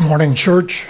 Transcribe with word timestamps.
Morning, 0.00 0.32
church. 0.32 0.86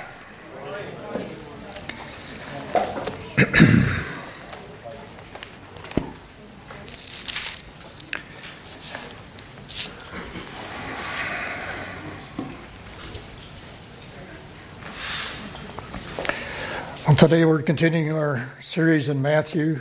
well, 17.06 17.16
today 17.16 17.46
we're 17.46 17.62
continuing 17.62 18.12
our 18.12 18.46
series 18.60 19.08
in 19.08 19.22
Matthew. 19.22 19.80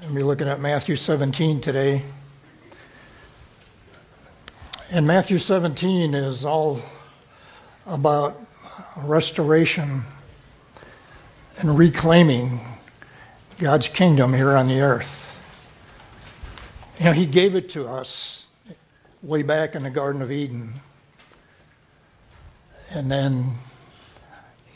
We'll 0.00 0.14
be 0.14 0.22
looking 0.22 0.48
at 0.48 0.60
Matthew 0.60 0.96
17 0.96 1.60
today. 1.60 2.02
And 4.90 5.06
Matthew 5.06 5.36
17 5.36 6.14
is 6.14 6.42
all 6.46 6.80
about 7.86 8.40
restoration 8.96 10.02
and 11.58 11.78
reclaiming 11.78 12.60
God's 13.58 13.88
kingdom 13.88 14.34
here 14.34 14.56
on 14.56 14.68
the 14.68 14.80
earth. 14.80 15.22
You 16.98 17.06
know, 17.06 17.12
He 17.12 17.26
gave 17.26 17.54
it 17.54 17.70
to 17.70 17.86
us 17.86 18.46
way 19.22 19.42
back 19.42 19.74
in 19.74 19.82
the 19.82 19.90
Garden 19.90 20.22
of 20.22 20.30
Eden. 20.30 20.74
And 22.90 23.10
then 23.10 23.52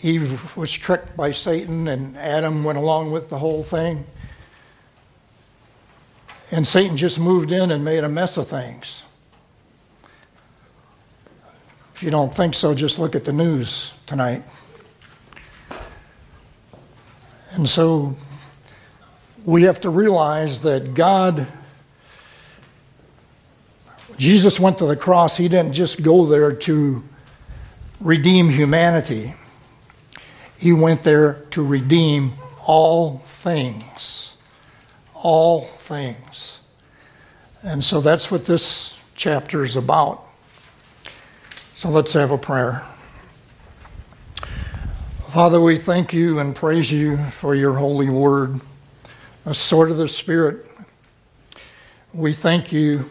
Eve 0.02 0.56
was 0.56 0.72
tricked 0.72 1.16
by 1.16 1.32
Satan, 1.32 1.88
and 1.88 2.16
Adam 2.16 2.64
went 2.64 2.78
along 2.78 3.12
with 3.12 3.28
the 3.28 3.38
whole 3.38 3.62
thing. 3.62 4.04
And 6.50 6.66
Satan 6.66 6.96
just 6.96 7.18
moved 7.18 7.52
in 7.52 7.70
and 7.70 7.84
made 7.84 8.02
a 8.02 8.08
mess 8.08 8.36
of 8.36 8.48
things. 8.48 9.04
If 12.00 12.04
you 12.04 12.10
don't 12.10 12.32
think 12.32 12.54
so, 12.54 12.72
just 12.72 12.98
look 12.98 13.14
at 13.14 13.26
the 13.26 13.32
news 13.34 13.92
tonight. 14.06 14.42
And 17.50 17.68
so 17.68 18.16
we 19.44 19.64
have 19.64 19.82
to 19.82 19.90
realize 19.90 20.62
that 20.62 20.94
God, 20.94 21.46
Jesus 24.16 24.58
went 24.58 24.78
to 24.78 24.86
the 24.86 24.96
cross, 24.96 25.36
He 25.36 25.46
didn't 25.46 25.74
just 25.74 26.02
go 26.02 26.24
there 26.24 26.54
to 26.54 27.04
redeem 28.00 28.48
humanity, 28.48 29.34
He 30.56 30.72
went 30.72 31.02
there 31.02 31.34
to 31.50 31.62
redeem 31.62 32.32
all 32.64 33.18
things. 33.26 34.36
All 35.12 35.64
things. 35.64 36.60
And 37.62 37.84
so 37.84 38.00
that's 38.00 38.30
what 38.30 38.46
this 38.46 38.96
chapter 39.16 39.62
is 39.62 39.76
about. 39.76 40.29
So 41.80 41.88
let's 41.88 42.12
have 42.12 42.30
a 42.30 42.36
prayer. 42.36 42.82
Father, 45.30 45.58
we 45.58 45.78
thank 45.78 46.12
you 46.12 46.38
and 46.38 46.54
praise 46.54 46.92
you 46.92 47.16
for 47.16 47.54
your 47.54 47.72
holy 47.72 48.10
word, 48.10 48.60
a 49.46 49.54
sword 49.54 49.90
of 49.90 49.96
the 49.96 50.06
Spirit. 50.06 50.66
We 52.12 52.34
thank 52.34 52.70
you, 52.70 53.06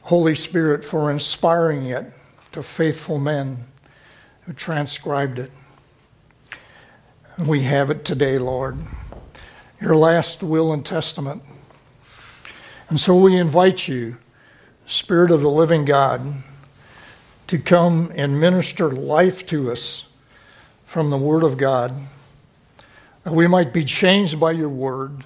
Holy 0.00 0.34
Spirit, 0.34 0.82
for 0.82 1.10
inspiring 1.10 1.84
it 1.84 2.06
to 2.52 2.62
faithful 2.62 3.18
men 3.18 3.66
who 4.46 4.54
transcribed 4.54 5.38
it. 5.38 5.50
We 7.38 7.64
have 7.64 7.90
it 7.90 8.02
today, 8.02 8.38
Lord, 8.38 8.78
your 9.78 9.94
last 9.94 10.42
will 10.42 10.72
and 10.72 10.86
testament. 10.86 11.42
And 12.88 12.98
so 12.98 13.14
we 13.14 13.36
invite 13.36 13.88
you, 13.88 14.16
Spirit 14.86 15.30
of 15.30 15.42
the 15.42 15.50
living 15.50 15.84
God, 15.84 16.44
to 17.52 17.58
come 17.58 18.10
and 18.14 18.40
minister 18.40 18.90
life 18.90 19.44
to 19.44 19.70
us 19.70 20.06
from 20.86 21.10
the 21.10 21.18
Word 21.18 21.42
of 21.42 21.58
God, 21.58 21.92
that 23.24 23.34
we 23.34 23.46
might 23.46 23.74
be 23.74 23.84
changed 23.84 24.40
by 24.40 24.52
your 24.52 24.70
Word, 24.70 25.24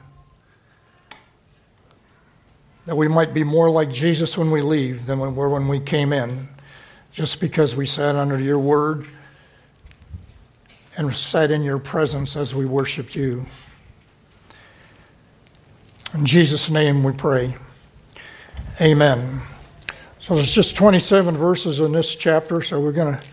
that 2.87 2.97
we 2.97 3.07
might 3.07 3.33
be 3.33 3.45
more 3.45 3.71
like 3.71 3.93
Jesus 3.93 4.37
when 4.37 4.51
we 4.51 4.61
leave 4.61 5.07
than 5.07 5.21
we 5.21 5.29
were 5.29 5.49
when 5.49 5.69
we 5.69 5.79
came 5.79 6.13
in, 6.13 6.49
just 7.13 7.39
because 7.39 7.77
we 7.77 7.87
sat 7.87 8.17
under 8.17 8.41
your 8.41 8.59
Word 8.59 9.07
and 10.97 11.15
sat 11.15 11.53
in 11.53 11.63
your 11.63 11.79
presence 11.79 12.35
as 12.35 12.53
we 12.57 12.67
worshiped 12.67 13.15
you. 13.15 13.47
In 16.13 16.27
Jesus' 16.27 16.69
name 16.69 17.05
we 17.05 17.13
pray. 17.13 17.55
Amen. 18.81 19.43
So 20.27 20.35
there's 20.35 20.53
just 20.53 20.75
27 20.75 21.37
verses 21.37 21.79
in 21.79 21.93
this 21.93 22.17
chapter, 22.17 22.61
so 22.61 22.81
we're 22.81 22.91
going 22.91 23.17
to 23.17 23.27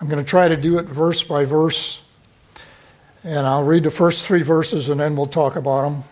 I'm 0.00 0.08
going 0.08 0.24
to 0.24 0.26
try 0.26 0.48
to 0.48 0.56
do 0.56 0.78
it 0.78 0.86
verse 0.86 1.22
by 1.22 1.44
verse. 1.44 2.00
And 3.22 3.46
I'll 3.46 3.64
read 3.64 3.84
the 3.84 3.90
first 3.90 4.24
3 4.24 4.40
verses 4.40 4.88
and 4.88 4.98
then 4.98 5.14
we'll 5.14 5.26
talk 5.26 5.56
about 5.56 5.82
them. 5.82 6.04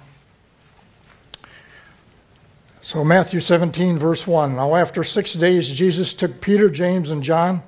So 2.82 3.02
Matthew 3.02 3.40
17 3.40 3.98
verse 3.98 4.26
1. 4.26 4.56
Now 4.56 4.74
after 4.74 5.02
6 5.02 5.32
days 5.32 5.70
Jesus 5.70 6.12
took 6.12 6.42
Peter, 6.42 6.68
James 6.68 7.10
and 7.10 7.22
John, 7.22 7.62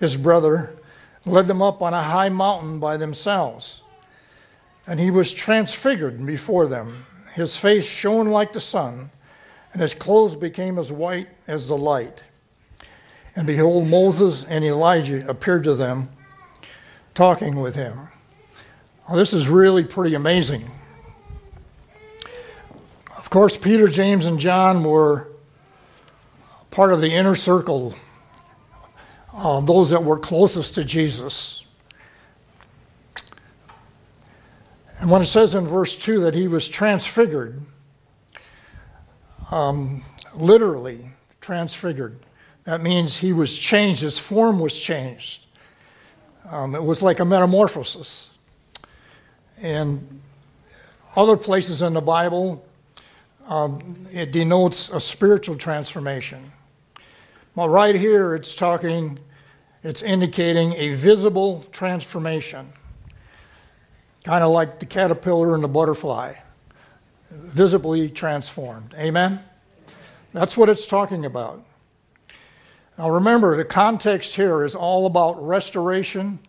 his 0.00 0.16
brother, 0.16 0.74
led 1.26 1.46
them 1.46 1.60
up 1.60 1.82
on 1.82 1.92
a 1.92 2.02
high 2.02 2.30
mountain 2.30 2.78
by 2.78 2.96
themselves. 2.96 3.82
And 4.86 4.98
he 4.98 5.10
was 5.10 5.34
transfigured 5.34 6.24
before 6.24 6.68
them. 6.68 7.04
His 7.34 7.58
face 7.58 7.84
shone 7.84 8.28
like 8.28 8.54
the 8.54 8.60
sun 8.60 9.10
and 9.78 9.82
his 9.84 9.94
clothes 9.94 10.34
became 10.34 10.76
as 10.76 10.90
white 10.90 11.28
as 11.46 11.68
the 11.68 11.76
light. 11.76 12.24
And 13.36 13.46
behold, 13.46 13.86
Moses 13.86 14.42
and 14.42 14.64
Elijah 14.64 15.24
appeared 15.30 15.62
to 15.62 15.76
them, 15.76 16.08
talking 17.14 17.60
with 17.60 17.76
him. 17.76 18.08
Well, 19.06 19.16
this 19.16 19.32
is 19.32 19.46
really 19.46 19.84
pretty 19.84 20.16
amazing. 20.16 20.68
Of 23.16 23.30
course, 23.30 23.56
Peter, 23.56 23.86
James, 23.86 24.26
and 24.26 24.40
John 24.40 24.82
were 24.82 25.28
part 26.72 26.92
of 26.92 27.00
the 27.00 27.14
inner 27.14 27.36
circle, 27.36 27.94
uh, 29.32 29.60
those 29.60 29.90
that 29.90 30.02
were 30.02 30.18
closest 30.18 30.74
to 30.74 30.84
Jesus. 30.84 31.64
And 34.98 35.08
when 35.08 35.22
it 35.22 35.26
says 35.26 35.54
in 35.54 35.68
verse 35.68 35.94
2 35.94 36.18
that 36.22 36.34
he 36.34 36.48
was 36.48 36.66
transfigured, 36.66 37.62
um, 39.50 40.02
literally 40.34 41.10
transfigured. 41.40 42.18
That 42.64 42.82
means 42.82 43.16
he 43.16 43.32
was 43.32 43.56
changed, 43.58 44.02
his 44.02 44.18
form 44.18 44.58
was 44.58 44.78
changed. 44.78 45.46
Um, 46.50 46.74
it 46.74 46.82
was 46.82 47.02
like 47.02 47.20
a 47.20 47.24
metamorphosis. 47.24 48.30
And 49.60 50.20
other 51.16 51.36
places 51.36 51.82
in 51.82 51.94
the 51.94 52.00
Bible, 52.00 52.64
um, 53.46 54.06
it 54.12 54.32
denotes 54.32 54.88
a 54.90 55.00
spiritual 55.00 55.56
transformation. 55.56 56.52
Well, 57.54 57.68
right 57.68 57.94
here, 57.94 58.34
it's 58.34 58.54
talking, 58.54 59.18
it's 59.82 60.02
indicating 60.02 60.74
a 60.74 60.94
visible 60.94 61.64
transformation, 61.72 62.72
kind 64.22 64.44
of 64.44 64.52
like 64.52 64.78
the 64.78 64.86
caterpillar 64.86 65.54
and 65.54 65.64
the 65.64 65.68
butterfly 65.68 66.34
visibly 67.30 68.08
transformed. 68.08 68.94
Amen? 68.98 69.40
That's 70.32 70.56
what 70.56 70.68
it's 70.68 70.86
talking 70.86 71.24
about. 71.24 71.64
Now 72.96 73.10
remember, 73.10 73.56
the 73.56 73.64
context 73.64 74.34
here 74.36 74.64
is 74.64 74.74
all 74.74 75.06
about 75.06 75.44
restoration 75.44 76.40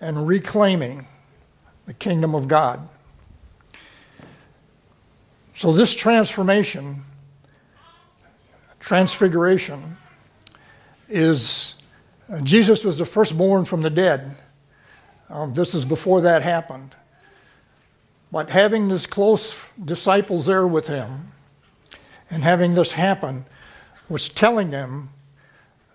and 0.00 0.26
reclaiming 0.26 1.06
the 1.86 1.94
kingdom 1.94 2.34
of 2.34 2.48
God. 2.48 2.88
So, 5.54 5.72
this 5.72 5.94
transformation, 5.94 7.02
transfiguration, 8.80 9.96
is 11.08 11.76
Jesus 12.42 12.84
was 12.84 12.98
the 12.98 13.04
firstborn 13.04 13.64
from 13.64 13.82
the 13.82 13.90
dead. 13.90 14.36
Um, 15.28 15.54
this 15.54 15.74
is 15.74 15.84
before 15.84 16.22
that 16.22 16.42
happened. 16.42 16.94
But 18.34 18.50
having 18.50 18.88
this 18.88 19.06
close 19.06 19.64
disciples 19.84 20.46
there 20.46 20.66
with 20.66 20.88
him 20.88 21.30
and 22.28 22.42
having 22.42 22.74
this 22.74 22.90
happen 22.90 23.44
was 24.08 24.28
telling 24.28 24.70
them 24.70 25.10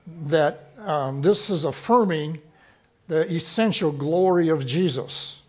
that 0.08 0.70
um, 0.78 1.22
this 1.22 1.50
is 1.50 1.66
affirming 1.66 2.40
the 3.10 3.30
essential 3.30 3.92
glory 3.92 4.48
of 4.48 4.66
Jesus, 4.66 5.42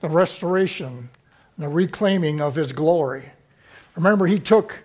the 0.00 0.08
restoration, 0.08 1.10
the 1.58 1.68
reclaiming 1.68 2.40
of 2.40 2.54
his 2.54 2.72
glory. 2.72 3.24
Remember, 3.94 4.26
he 4.26 4.38
took 4.38 4.84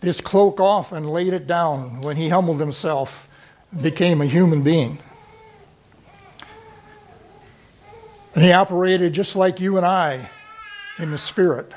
this 0.00 0.20
cloak 0.20 0.58
off 0.58 0.90
and 0.90 1.08
laid 1.08 1.32
it 1.32 1.46
down 1.46 2.00
when 2.00 2.16
he 2.16 2.28
humbled 2.28 2.58
himself 2.58 3.28
and 3.70 3.84
became 3.84 4.20
a 4.20 4.26
human 4.26 4.62
being. 4.62 4.98
And 8.34 8.42
he 8.42 8.52
operated 8.52 9.12
just 9.12 9.36
like 9.36 9.60
you 9.60 9.76
and 9.76 9.86
I 9.86 10.28
in 10.98 11.10
the 11.12 11.18
Spirit. 11.18 11.72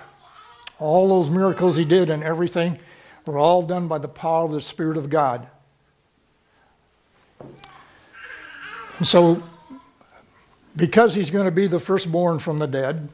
All 0.79 1.07
those 1.07 1.29
miracles 1.29 1.75
he 1.75 1.85
did 1.85 2.09
and 2.09 2.23
everything 2.23 2.79
were 3.25 3.37
all 3.37 3.61
done 3.61 3.87
by 3.87 3.99
the 3.99 4.07
power 4.07 4.45
of 4.45 4.51
the 4.51 4.61
Spirit 4.61 4.97
of 4.97 5.09
God. 5.09 5.47
And 8.97 9.07
so, 9.07 9.43
because 10.75 11.13
he's 11.13 11.29
going 11.29 11.45
to 11.45 11.51
be 11.51 11.67
the 11.67 11.79
firstborn 11.79 12.39
from 12.39 12.57
the 12.57 12.67
dead, 12.67 13.09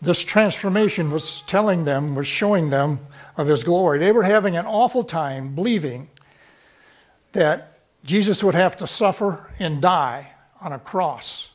this 0.00 0.22
transformation 0.22 1.10
was 1.10 1.42
telling 1.42 1.84
them, 1.84 2.14
was 2.14 2.26
showing 2.26 2.70
them 2.70 3.00
of 3.36 3.48
his 3.48 3.64
glory. 3.64 3.98
They 3.98 4.12
were 4.12 4.22
having 4.22 4.56
an 4.56 4.66
awful 4.66 5.02
time 5.02 5.54
believing 5.54 6.08
that 7.32 7.78
Jesus 8.04 8.44
would 8.44 8.54
have 8.54 8.76
to 8.76 8.86
suffer 8.86 9.48
and 9.58 9.80
die 9.80 10.32
on 10.60 10.72
a 10.72 10.78
cross 10.78 11.52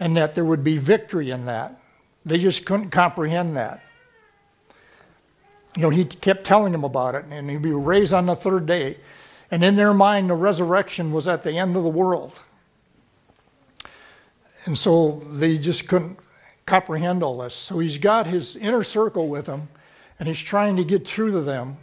and 0.00 0.16
that 0.16 0.34
there 0.34 0.44
would 0.44 0.64
be 0.64 0.78
victory 0.78 1.30
in 1.30 1.44
that. 1.44 1.78
They 2.24 2.38
just 2.38 2.64
couldn't 2.64 2.90
comprehend 2.90 3.56
that. 3.56 3.82
You 5.76 5.82
know, 5.82 5.90
he 5.90 6.04
kept 6.04 6.44
telling 6.44 6.72
them 6.72 6.82
about 6.82 7.14
it, 7.14 7.26
and 7.30 7.48
he'd 7.48 7.62
be 7.62 7.70
raised 7.70 8.12
on 8.12 8.26
the 8.26 8.34
third 8.34 8.66
day. 8.66 8.96
And 9.50 9.62
in 9.62 9.76
their 9.76 9.94
mind, 9.94 10.30
the 10.30 10.34
resurrection 10.34 11.12
was 11.12 11.28
at 11.28 11.42
the 11.42 11.58
end 11.58 11.76
of 11.76 11.84
the 11.84 11.88
world. 11.88 12.32
And 14.64 14.76
so 14.76 15.20
they 15.32 15.58
just 15.58 15.86
couldn't 15.86 16.18
comprehend 16.66 17.22
all 17.22 17.38
this. 17.38 17.54
So 17.54 17.78
he's 17.78 17.98
got 17.98 18.26
his 18.26 18.56
inner 18.56 18.82
circle 18.82 19.28
with 19.28 19.46
him, 19.46 19.68
and 20.18 20.28
he's 20.28 20.40
trying 20.40 20.76
to 20.76 20.84
get 20.84 21.06
through 21.06 21.32
to 21.32 21.40
them 21.40 21.76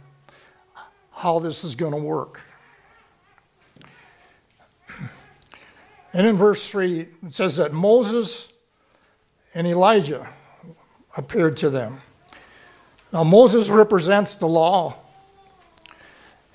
how 1.12 1.38
this 1.38 1.64
is 1.64 1.74
going 1.74 1.92
to 1.92 1.98
work. 1.98 2.42
And 6.12 6.26
in 6.26 6.36
verse 6.36 6.68
3, 6.68 7.00
it 7.00 7.34
says 7.34 7.56
that 7.56 7.72
Moses 7.72 8.48
and 9.54 9.66
Elijah 9.66 10.26
appeared 11.16 11.56
to 11.58 11.70
them. 11.70 12.00
Now, 13.12 13.24
Moses 13.24 13.68
represents 13.68 14.36
the 14.36 14.46
law, 14.46 14.94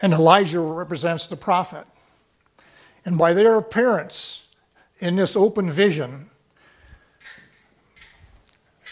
and 0.02 0.14
Elijah 0.14 0.60
represents 0.60 1.28
the 1.28 1.36
prophet. 1.36 1.86
And 3.06 3.18
by 3.18 3.34
their 3.34 3.58
appearance 3.58 4.46
in 5.00 5.16
this 5.16 5.36
open 5.36 5.70
vision, 5.70 6.30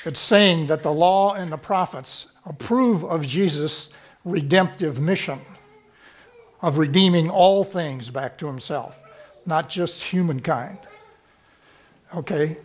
it's 0.04 0.20
saying 0.20 0.68
that 0.68 0.84
the 0.84 0.92
law 0.92 1.34
and 1.34 1.52
the 1.52 1.58
prophets 1.58 2.28
approve 2.46 3.04
of 3.04 3.26
Jesus' 3.26 3.90
redemptive 4.26 5.00
mission 5.00 5.40
of 6.62 6.78
redeeming 6.78 7.30
all 7.30 7.64
things 7.64 8.10
back 8.10 8.38
to 8.38 8.48
himself, 8.48 9.01
not 9.46 9.70
just 9.70 10.04
humankind. 10.04 10.78
Okay? 12.16 12.58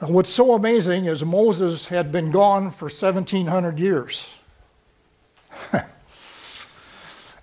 What's 0.00 0.30
so 0.30 0.54
amazing 0.54 1.06
is 1.06 1.24
Moses 1.24 1.86
had 1.86 2.12
been 2.12 2.30
gone 2.30 2.70
for 2.70 2.84
1,700 2.86 3.78
years. 3.78 4.34
and 5.72 5.84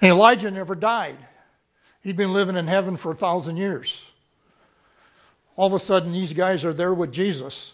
Elijah 0.02 0.52
never 0.52 0.76
died. 0.76 1.18
He'd 2.04 2.18
been 2.18 2.34
living 2.34 2.56
in 2.56 2.68
heaven 2.68 2.96
for 2.98 3.12
a 3.12 3.16
thousand 3.16 3.58
years. 3.58 4.04
All 5.56 5.68
of 5.68 5.74
a 5.74 5.80
sudden, 5.80 6.12
these 6.12 6.34
guys 6.34 6.66
are 6.66 6.74
there 6.74 6.94
with 6.94 7.12
Jesus. 7.12 7.74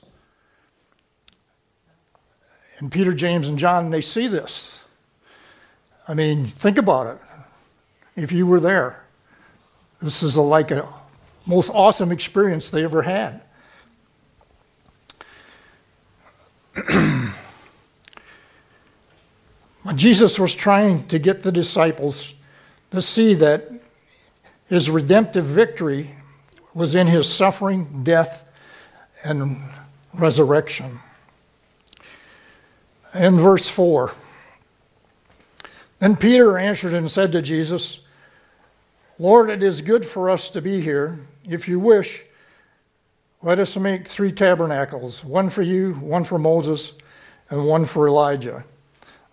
And 2.78 2.92
Peter, 2.92 3.13
James, 3.13 3.48
and 3.50 3.60
John, 3.60 3.90
they 3.90 4.01
see 4.01 4.28
this. 4.28 4.84
I 6.07 6.13
mean, 6.13 6.46
think 6.46 6.78
about 6.78 7.07
it. 7.07 7.22
If 8.16 8.31
you 8.31 8.48
were 8.48 8.60
there, 8.60 9.04
this 10.01 10.24
is 10.24 10.36
a, 10.36 10.42
like 10.42 10.72
a 10.72 10.88
most 11.46 11.69
awesome 11.69 12.12
experience 12.12 12.69
they 12.69 12.84
ever 12.84 13.01
had. 13.01 13.42
Jesus 19.96 20.38
was 20.40 20.54
trying 20.54 21.07
to 21.07 21.19
get 21.19 21.44
the 21.44 21.51
disciples 21.51 22.36
to 22.92 23.01
see 23.01 23.34
that 23.36 23.72
his 24.68 24.90
redemptive 24.90 25.46
victory 25.46 26.12
was 26.74 26.96
in 26.96 27.07
his 27.07 27.28
suffering, 27.31 28.04
death, 28.04 28.50
and 29.24 29.57
resurrection. 30.13 31.00
In 33.13 33.38
verse 33.38 33.68
4, 33.68 34.12
then 35.98 36.16
Peter 36.16 36.57
answered 36.57 36.94
and 36.94 37.10
said 37.10 37.31
to 37.31 37.42
Jesus, 37.42 38.01
Lord, 39.21 39.50
it 39.50 39.62
is 39.62 39.81
good 39.81 40.06
for 40.06 40.30
us 40.30 40.50
to 40.51 40.62
be 40.62 40.80
here. 40.80 41.19
If 41.44 41.68
you 41.68 41.77
wish, 41.77 42.24
let 43.42 43.60
us 43.60 43.75
make 43.75 44.07
three 44.07 44.31
tabernacles 44.31 45.25
one 45.25 45.50
for 45.50 45.62
you, 45.62 45.95
one 45.95 46.24
for 46.24 46.39
Moses, 46.39 46.94
and 47.50 47.66
one 47.66 47.83
for 47.83 48.07
Elijah. 48.07 48.63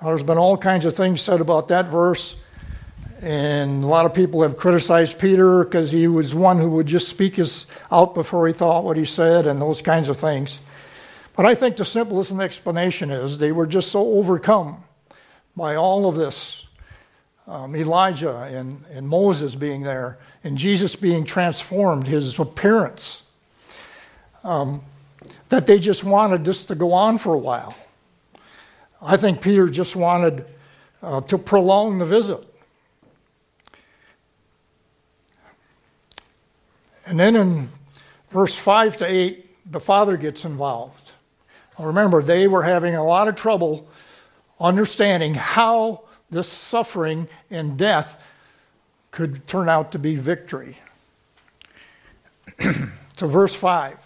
Now, 0.03 0.09
there's 0.09 0.25
been 0.25 0.38
all 0.38 0.56
kinds 0.56 0.87
of 0.87 0.97
things 0.97 1.21
said 1.21 1.41
about 1.41 1.69
that 1.69 1.87
verse, 1.87 2.35
and 3.23 3.85
a 3.85 3.87
lot 3.87 4.06
of 4.06 4.12
people 4.12 4.43
have 4.43 4.56
criticized 4.56 5.21
Peter 5.21 5.62
because 5.62 5.93
he 5.93 6.09
was 6.09 6.35
one 6.35 6.59
who 6.59 6.71
would 6.71 6.89
just 6.89 7.09
speak 7.09 7.37
his, 7.37 7.69
out 7.93 8.12
before 8.12 8.49
he 8.49 8.53
thought 8.53 8.82
what 8.82 8.97
he 8.97 9.05
said, 9.05 9.47
and 9.47 9.62
those 9.62 9.82
kinds 9.82 10.09
of 10.09 10.17
things. 10.17 10.59
But 11.37 11.47
I 11.47 11.55
think 11.55 11.77
the 11.77 11.85
simplest 11.85 12.32
explanation 12.32 13.12
is 13.12 13.39
they 13.39 13.53
were 13.53 13.69
just 13.69 13.93
so 13.93 14.15
overcome 14.15 14.82
by 15.55 15.77
all 15.77 16.09
of 16.09 16.17
this 16.17 16.66
um, 17.46 17.76
Elijah 17.76 18.43
and, 18.43 18.84
and 18.93 19.08
Moses 19.08 19.54
being 19.54 19.82
there, 19.82 20.19
and 20.43 20.58
Jesus 20.58 20.96
being 20.96 21.25
transformed, 21.25 22.06
his 22.06 22.38
appearance 22.38 23.22
um, 24.43 24.82
that 25.48 25.66
they 25.66 25.78
just 25.78 26.04
wanted 26.04 26.44
this 26.44 26.64
to 26.66 26.75
go 26.75 26.93
on 26.93 27.19
for 27.19 27.34
a 27.34 27.38
while. 27.38 27.76
I 29.00 29.16
think 29.16 29.40
Peter 29.40 29.69
just 29.69 29.94
wanted 29.94 30.44
uh, 31.02 31.20
to 31.22 31.38
prolong 31.38 31.98
the 31.98 32.06
visit. 32.06 32.43
And 37.04 37.20
then 37.20 37.37
in 37.37 37.69
verse 38.31 38.56
5 38.56 38.96
to 38.98 39.06
8, 39.06 39.70
the 39.72 39.81
father 39.81 40.16
gets 40.16 40.44
involved. 40.44 41.12
Remember, 41.78 42.22
they 42.22 42.48
were 42.48 42.62
having 42.62 42.94
a 42.94 43.04
lot 43.04 43.28
of 43.28 43.34
trouble 43.34 43.88
understanding 44.58 45.34
how 45.34 46.06
this 46.31 46.49
suffering 46.49 47.28
and 47.50 47.78
death 47.78 48.23
could 49.11 49.46
turn 49.46 49.69
out 49.69 49.93
to 49.93 49.99
be 49.99 50.17
victory. 50.17 50.78
to 52.58 53.26
verse 53.26 53.55
5. 53.55 53.99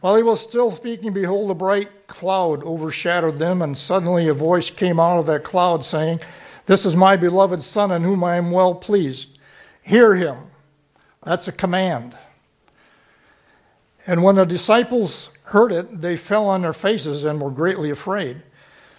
While 0.00 0.16
he 0.16 0.22
was 0.22 0.40
still 0.40 0.70
speaking, 0.70 1.12
behold, 1.12 1.50
a 1.50 1.54
bright 1.54 2.06
cloud 2.06 2.64
overshadowed 2.64 3.38
them, 3.38 3.60
and 3.60 3.76
suddenly 3.76 4.28
a 4.28 4.34
voice 4.34 4.70
came 4.70 4.98
out 4.98 5.18
of 5.18 5.26
that 5.26 5.44
cloud 5.44 5.84
saying, 5.84 6.20
This 6.66 6.86
is 6.86 6.96
my 6.96 7.16
beloved 7.16 7.62
Son, 7.62 7.90
in 7.92 8.02
whom 8.02 8.24
I 8.24 8.36
am 8.36 8.50
well 8.50 8.74
pleased. 8.74 9.38
Hear 9.82 10.14
him. 10.14 10.38
That's 11.22 11.48
a 11.48 11.52
command. 11.52 12.16
And 14.06 14.22
when 14.22 14.36
the 14.36 14.46
disciples 14.46 15.28
heard 15.44 15.70
it, 15.70 16.00
they 16.00 16.16
fell 16.16 16.46
on 16.46 16.62
their 16.62 16.72
faces 16.72 17.24
and 17.24 17.40
were 17.40 17.50
greatly 17.50 17.90
afraid. 17.90 18.42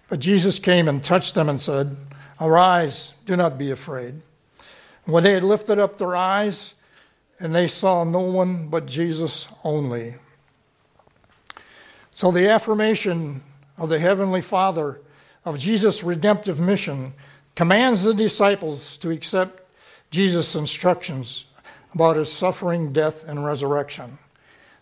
But 0.07 0.19
Jesus 0.19 0.59
came 0.59 0.87
and 0.87 1.03
touched 1.03 1.33
them 1.33 1.49
and 1.49 1.59
said, 1.59 1.97
Arise, 2.41 3.13
do 3.27 3.37
not 3.37 3.59
be 3.59 3.69
afraid. 3.69 4.15
When 5.05 5.23
they 5.23 5.33
had 5.33 5.43
lifted 5.43 5.77
up 5.77 5.97
their 5.97 6.15
eyes, 6.15 6.73
and 7.39 7.53
they 7.53 7.67
saw 7.67 8.03
no 8.03 8.19
one 8.19 8.67
but 8.67 8.87
Jesus 8.87 9.47
only. 9.63 10.15
So, 12.09 12.31
the 12.31 12.49
affirmation 12.49 13.41
of 13.77 13.89
the 13.89 13.99
Heavenly 13.99 14.41
Father 14.41 14.99
of 15.45 15.59
Jesus' 15.59 16.03
redemptive 16.03 16.59
mission 16.59 17.13
commands 17.55 18.03
the 18.03 18.13
disciples 18.13 18.97
to 18.97 19.11
accept 19.11 19.63
Jesus' 20.09 20.55
instructions 20.55 21.45
about 21.93 22.15
his 22.15 22.31
suffering, 22.31 22.91
death, 22.91 23.27
and 23.27 23.45
resurrection. 23.45 24.17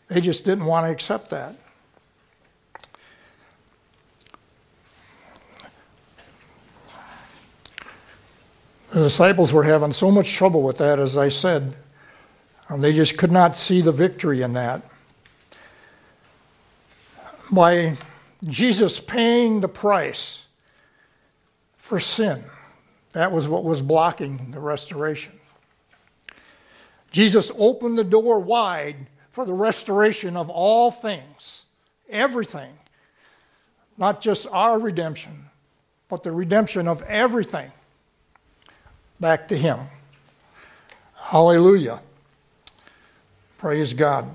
They 0.08 0.22
just 0.22 0.46
didn't 0.46 0.66
want 0.66 0.88
to 0.88 0.92
accept 0.92 1.30
that. 1.30 1.56
The 8.92 9.04
disciples 9.04 9.54
were 9.54 9.66
having 9.66 9.94
so 9.94 10.10
much 10.10 10.34
trouble 10.34 10.64
with 10.64 10.80
that, 10.80 11.00
as 11.00 11.16
I 11.16 11.30
said. 11.30 11.76
and 12.68 12.84
they 12.84 12.94
just 12.94 13.18
could 13.18 13.32
not 13.32 13.56
see 13.56 13.82
the 13.82 13.92
victory 13.92 14.42
in 14.42 14.54
that 14.54 14.84
by 17.52 17.98
Jesus 18.46 19.00
paying 19.00 19.62
the 19.62 19.68
price 19.68 20.44
for 21.78 22.00
sin. 22.00 22.44
That 23.14 23.32
was 23.32 23.48
what 23.48 23.64
was 23.64 23.82
blocking 23.82 24.52
the 24.52 24.60
restoration. 24.60 25.34
Jesus 27.12 27.52
opened 27.58 27.98
the 27.98 28.04
door 28.04 28.40
wide 28.40 29.08
for 29.32 29.46
the 29.46 29.54
restoration 29.54 30.38
of 30.38 30.50
all 30.52 30.92
things, 30.92 31.66
everything, 32.08 32.72
not 33.98 34.22
just 34.22 34.46
our 34.52 34.78
redemption, 34.78 35.46
but 36.08 36.22
the 36.22 36.32
redemption 36.32 36.88
of 36.88 37.02
everything 37.04 37.72
back 39.20 39.48
to 39.50 39.58
Him. 39.58 39.80
Hallelujah. 41.16 42.00
Praise 43.58 43.94
God. 43.94 44.30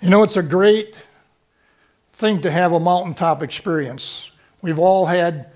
You 0.00 0.10
know, 0.10 0.22
it's 0.22 0.36
a 0.36 0.42
great 0.42 1.00
thing 2.12 2.40
to 2.42 2.50
have 2.50 2.72
a 2.72 2.80
mountaintop 2.80 3.42
experience. 3.42 4.30
We've 4.62 4.78
all 4.78 5.06
had, 5.06 5.50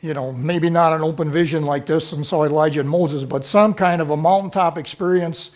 you 0.00 0.14
know, 0.14 0.32
maybe 0.32 0.70
not 0.70 0.92
an 0.92 1.02
open 1.02 1.30
vision 1.30 1.64
like 1.64 1.86
this 1.86 2.12
and 2.12 2.26
saw 2.26 2.44
Elijah 2.44 2.80
and 2.80 2.88
Moses, 2.88 3.24
but 3.24 3.44
some 3.44 3.74
kind 3.74 4.00
of 4.00 4.10
a 4.10 4.16
mountaintop 4.16 4.78
experience 4.78 5.50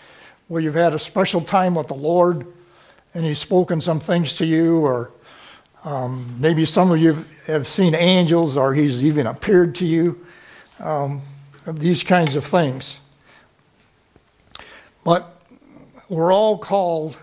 where 0.48 0.60
you've 0.60 0.74
had 0.74 0.94
a 0.94 0.98
special 0.98 1.40
time 1.40 1.74
with 1.74 1.88
the 1.88 1.94
Lord 1.94 2.46
and 3.14 3.24
He's 3.24 3.38
spoken 3.38 3.80
some 3.80 4.00
things 4.00 4.34
to 4.34 4.46
you, 4.46 4.78
or 4.78 5.10
um, 5.84 6.36
maybe 6.38 6.64
some 6.64 6.90
of 6.90 6.98
you 6.98 7.24
have 7.46 7.66
seen 7.66 7.94
angels 7.94 8.56
or 8.56 8.74
He's 8.74 9.02
even 9.02 9.26
appeared 9.26 9.74
to 9.76 9.86
you, 9.86 10.26
um, 10.80 11.22
these 11.66 12.02
kinds 12.02 12.36
of 12.36 12.44
things. 12.44 12.98
But 15.04 15.40
we're 16.08 16.32
all 16.32 16.58
called 16.58 17.18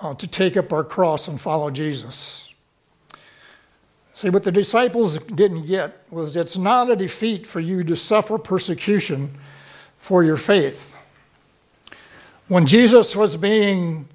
uh, 0.00 0.14
to 0.14 0.26
take 0.26 0.56
up 0.56 0.72
our 0.72 0.84
cross 0.84 1.28
and 1.28 1.40
follow 1.40 1.70
Jesus. 1.70 2.48
See, 4.14 4.28
what 4.28 4.44
the 4.44 4.52
disciples 4.52 5.18
didn't 5.18 5.66
get 5.66 6.04
was 6.10 6.36
it's 6.36 6.56
not 6.56 6.90
a 6.90 6.96
defeat 6.96 7.46
for 7.46 7.60
you 7.60 7.82
to 7.84 7.96
suffer 7.96 8.36
persecution 8.36 9.34
for 9.96 10.22
your 10.22 10.36
faith. 10.36 10.94
When 12.48 12.66
Jesus 12.66 13.14
was 13.14 13.36
being 13.36 14.08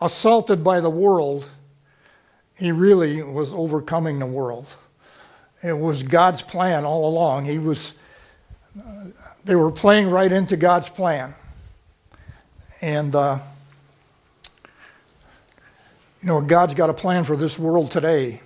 assaulted 0.00 0.62
by 0.62 0.80
the 0.80 0.90
world, 0.90 1.48
he 2.54 2.72
really 2.72 3.22
was 3.22 3.52
overcoming 3.52 4.18
the 4.18 4.26
world. 4.26 4.66
It 5.66 5.76
was 5.76 6.02
God's 6.04 6.42
plan 6.42 6.84
all 6.84 7.08
along. 7.08 7.46
He 7.46 7.58
was, 7.58 7.92
they 9.44 9.56
were 9.56 9.72
playing 9.72 10.08
right 10.10 10.30
into 10.30 10.56
God's 10.56 10.88
plan. 10.88 11.34
And, 12.80 13.12
uh, 13.16 13.40
you 16.22 16.28
know, 16.28 16.40
God's 16.40 16.74
got 16.74 16.88
a 16.88 16.94
plan 16.94 17.24
for 17.24 17.36
this 17.36 17.58
world 17.58 17.90
today. 17.90 18.42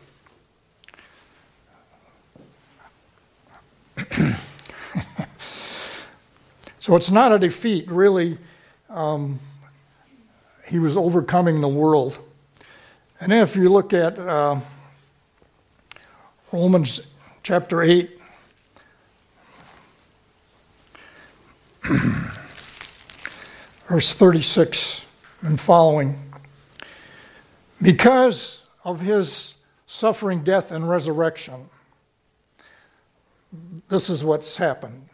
so 6.79 6.97
it's 6.97 7.11
not 7.11 7.33
a 7.33 7.39
defeat, 7.39 7.87
really. 7.91 8.39
Um, 8.89 9.41
he 10.67 10.79
was 10.79 10.97
overcoming 10.97 11.61
the 11.61 11.69
world. 11.69 12.19
And 13.21 13.31
if 13.31 13.57
you 13.57 13.69
look 13.69 13.93
at 13.93 14.19
uh, 14.19 14.59
Romans 16.51 17.03
chapter 17.51 17.83
8, 17.83 18.17
verse 23.89 24.15
36 24.15 25.03
and 25.41 25.59
following, 25.59 26.17
because 27.83 28.61
of 28.85 29.01
his 29.01 29.57
suffering, 29.89 30.45
death, 30.45 30.71
and 30.71 30.89
resurrection, 30.89 31.67
this 33.89 34.09
is 34.09 34.23
what's 34.23 34.55
happened. 34.55 35.09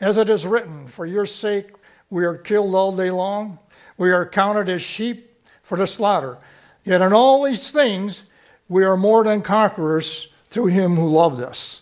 As 0.00 0.16
it 0.16 0.30
is 0.30 0.46
written, 0.46 0.86
For 0.86 1.06
your 1.06 1.26
sake 1.26 1.72
we 2.08 2.24
are 2.24 2.36
killed 2.36 2.76
all 2.76 2.94
day 2.94 3.10
long, 3.10 3.58
we 3.98 4.12
are 4.12 4.24
counted 4.24 4.68
as 4.68 4.80
sheep 4.80 5.42
for 5.64 5.76
the 5.76 5.88
slaughter. 5.88 6.38
Yet 6.84 7.02
in 7.02 7.12
all 7.12 7.42
these 7.42 7.72
things 7.72 8.22
we 8.68 8.84
are 8.84 8.96
more 8.96 9.24
than 9.24 9.42
conquerors 9.42 10.28
through 10.54 10.66
him 10.66 10.94
who 10.94 11.08
loved 11.08 11.40
us. 11.40 11.80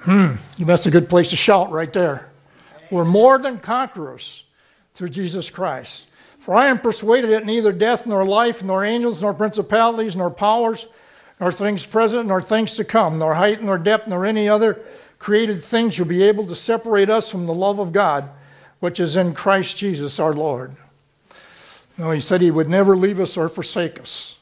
Hmm, 0.00 0.32
that's 0.58 0.86
a 0.86 0.90
good 0.90 1.08
place 1.08 1.28
to 1.28 1.36
shout 1.36 1.70
right 1.70 1.92
there. 1.92 2.28
We're 2.90 3.04
more 3.04 3.38
than 3.38 3.60
conquerors 3.60 4.42
through 4.94 5.10
Jesus 5.10 5.48
Christ. 5.48 6.06
For 6.40 6.56
I 6.56 6.66
am 6.66 6.80
persuaded 6.80 7.30
that 7.30 7.46
neither 7.46 7.70
death, 7.70 8.04
nor 8.04 8.24
life, 8.24 8.64
nor 8.64 8.84
angels, 8.84 9.22
nor 9.22 9.32
principalities, 9.32 10.16
nor 10.16 10.28
powers, 10.28 10.88
nor 11.38 11.52
things 11.52 11.86
present, 11.86 12.26
nor 12.26 12.42
things 12.42 12.74
to 12.74 12.84
come, 12.84 13.20
nor 13.20 13.34
height, 13.34 13.62
nor 13.62 13.78
depth, 13.78 14.08
nor 14.08 14.26
any 14.26 14.48
other 14.48 14.80
created 15.20 15.62
thing 15.62 15.90
shall 15.90 16.04
be 16.04 16.24
able 16.24 16.46
to 16.46 16.56
separate 16.56 17.08
us 17.08 17.30
from 17.30 17.46
the 17.46 17.54
love 17.54 17.78
of 17.78 17.92
God, 17.92 18.28
which 18.80 18.98
is 18.98 19.14
in 19.14 19.34
Christ 19.34 19.76
Jesus 19.76 20.18
our 20.18 20.34
Lord. 20.34 20.74
No, 21.96 22.10
he 22.10 22.18
said 22.18 22.40
he 22.40 22.50
would 22.50 22.68
never 22.68 22.96
leave 22.96 23.20
us 23.20 23.36
or 23.36 23.48
forsake 23.48 24.00
us. 24.00 24.37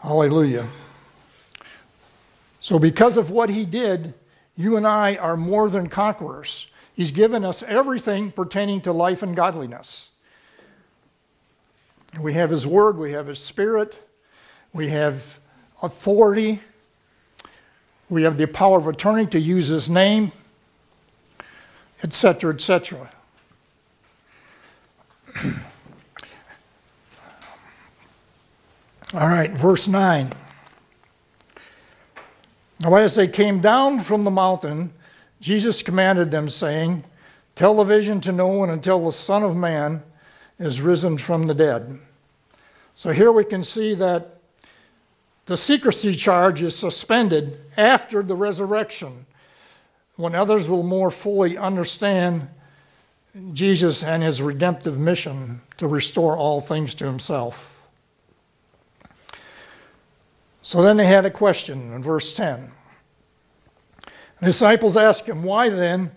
Hallelujah. 0.00 0.66
So, 2.60 2.78
because 2.78 3.16
of 3.16 3.30
what 3.30 3.50
he 3.50 3.64
did, 3.64 4.14
you 4.56 4.76
and 4.76 4.86
I 4.86 5.16
are 5.16 5.36
more 5.36 5.68
than 5.68 5.88
conquerors. 5.88 6.68
He's 6.94 7.12
given 7.12 7.44
us 7.44 7.62
everything 7.62 8.32
pertaining 8.32 8.80
to 8.82 8.92
life 8.92 9.22
and 9.22 9.34
godliness. 9.34 10.08
We 12.20 12.32
have 12.34 12.50
his 12.50 12.66
word, 12.66 12.98
we 12.98 13.12
have 13.12 13.26
his 13.26 13.38
spirit, 13.38 13.98
we 14.72 14.88
have 14.88 15.38
authority. 15.82 16.60
We 18.10 18.22
have 18.22 18.38
the 18.38 18.46
power 18.46 18.78
of 18.78 18.86
attorney 18.86 19.26
to 19.26 19.38
use 19.38 19.68
his 19.68 19.90
name, 19.90 20.32
etc., 22.02 22.54
etc. 22.54 23.10
All 29.14 29.26
right, 29.26 29.50
verse 29.50 29.88
9. 29.88 30.30
Now, 32.80 32.94
as 32.96 33.14
they 33.14 33.26
came 33.26 33.60
down 33.60 34.00
from 34.00 34.24
the 34.24 34.30
mountain, 34.30 34.92
Jesus 35.40 35.82
commanded 35.82 36.30
them, 36.30 36.50
saying, 36.50 37.04
Tell 37.54 37.74
the 37.74 37.84
vision 37.84 38.20
to 38.20 38.32
no 38.32 38.48
one 38.48 38.68
until 38.68 39.02
the 39.02 39.12
Son 39.12 39.42
of 39.42 39.56
Man 39.56 40.02
is 40.58 40.82
risen 40.82 41.16
from 41.16 41.44
the 41.44 41.54
dead. 41.54 41.98
So 42.96 43.10
here 43.12 43.32
we 43.32 43.44
can 43.44 43.64
see 43.64 43.94
that 43.94 44.40
the 45.46 45.56
secrecy 45.56 46.14
charge 46.14 46.60
is 46.60 46.76
suspended 46.76 47.58
after 47.78 48.22
the 48.22 48.34
resurrection, 48.34 49.24
when 50.16 50.34
others 50.34 50.68
will 50.68 50.82
more 50.82 51.10
fully 51.10 51.56
understand 51.56 52.48
Jesus 53.54 54.04
and 54.04 54.22
his 54.22 54.42
redemptive 54.42 54.98
mission 54.98 55.62
to 55.78 55.86
restore 55.86 56.36
all 56.36 56.60
things 56.60 56.94
to 56.96 57.06
himself. 57.06 57.77
So 60.62 60.82
then 60.82 60.96
they 60.96 61.06
had 61.06 61.24
a 61.24 61.30
question 61.30 61.92
in 61.92 62.02
verse 62.02 62.32
10. 62.32 62.70
The 64.40 64.46
disciples 64.46 64.96
asked 64.96 65.26
him, 65.26 65.42
Why 65.42 65.68
then 65.68 66.10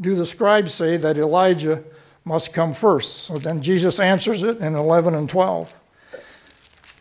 do 0.00 0.14
the 0.14 0.26
scribes 0.26 0.74
say 0.74 0.96
that 0.96 1.16
Elijah 1.16 1.84
must 2.24 2.52
come 2.52 2.72
first? 2.72 3.24
So 3.24 3.38
then 3.38 3.62
Jesus 3.62 4.00
answers 4.00 4.42
it 4.42 4.58
in 4.58 4.74
11 4.74 5.14
and 5.14 5.28
12. 5.28 5.74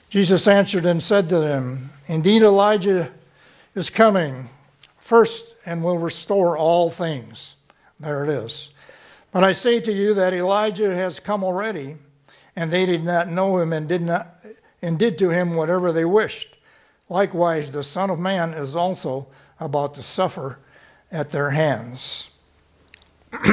Jesus 0.09 0.47
answered 0.47 0.85
and 0.85 1.01
said 1.01 1.29
to 1.29 1.39
them, 1.39 1.91
Indeed, 2.07 2.43
Elijah 2.43 3.11
is 3.75 3.89
coming 3.89 4.49
first 4.97 5.55
and 5.65 5.83
will 5.83 5.97
restore 5.97 6.57
all 6.57 6.89
things. 6.89 7.55
There 7.99 8.23
it 8.23 8.29
is. 8.29 8.69
But 9.31 9.43
I 9.43 9.51
say 9.51 9.79
to 9.81 9.91
you 9.91 10.13
that 10.13 10.33
Elijah 10.33 10.95
has 10.95 11.19
come 11.19 11.43
already, 11.43 11.97
and 12.55 12.71
they 12.71 12.85
did 12.85 13.03
not 13.03 13.29
know 13.29 13.59
him 13.59 13.73
and 13.73 13.87
did 13.87 14.01
not 14.01 14.35
and 14.81 14.99
did 14.99 15.17
to 15.17 15.29
him 15.29 15.55
whatever 15.55 15.91
they 15.91 16.05
wished. 16.05 16.56
Likewise, 17.09 17.71
the 17.71 17.83
Son 17.83 18.09
of 18.09 18.19
Man 18.19 18.53
is 18.53 18.75
also 18.75 19.27
about 19.59 19.93
to 19.95 20.03
suffer 20.03 20.59
at 21.11 21.29
their 21.29 21.51
hands. 21.51 22.29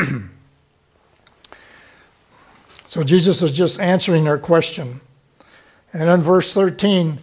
so 2.86 3.04
Jesus 3.04 3.42
is 3.42 3.52
just 3.52 3.78
answering 3.78 4.24
their 4.24 4.38
question. 4.38 5.00
And 5.92 6.08
in 6.08 6.22
verse 6.22 6.52
13, 6.52 7.20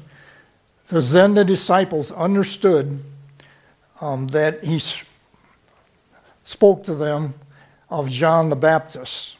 says, 0.86 1.12
Then 1.12 1.34
the 1.34 1.44
disciples 1.44 2.12
understood 2.12 3.00
um, 4.00 4.28
that 4.28 4.64
he 4.64 4.82
spoke 6.44 6.84
to 6.86 6.96
them 6.96 7.34
of 7.90 8.10
John 8.10 8.50
the 8.50 8.56
Baptist. 8.56 9.38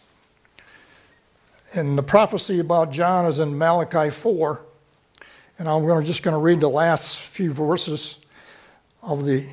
And 1.74 1.98
the 1.98 2.04
prophecy 2.04 2.60
about 2.60 2.92
John 2.92 3.26
is 3.26 3.40
in 3.40 3.58
Malachi 3.58 4.10
4. 4.10 4.62
And 5.62 5.70
I'm 5.70 6.04
just 6.06 6.24
going 6.24 6.34
to 6.34 6.40
read 6.40 6.60
the 6.60 6.68
last 6.68 7.18
few 7.18 7.54
verses 7.54 8.18
of 9.04 9.26
the 9.26 9.46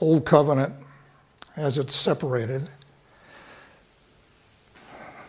Old 0.00 0.24
Covenant 0.24 0.76
as 1.56 1.76
it's 1.76 1.96
separated. 1.96 2.70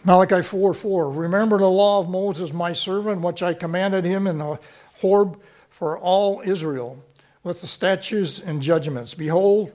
Malachi 0.04 0.44
4 0.44 0.76
4. 0.76 1.10
Remember 1.10 1.58
the 1.58 1.72
law 1.72 2.02
of 2.02 2.08
Moses, 2.08 2.54
my 2.54 2.72
servant, 2.72 3.22
which 3.22 3.42
I 3.42 3.56
commanded 3.56 4.06
him 4.06 4.28
in 4.28 4.38
the 4.38 4.60
Horeb 5.02 5.40
for 5.72 5.98
all 5.98 6.44
Israel, 6.46 7.04
with 7.44 7.62
the 7.62 7.68
statutes 7.68 8.38
and 8.38 8.62
judgments. 8.62 9.16
Behold, 9.16 9.72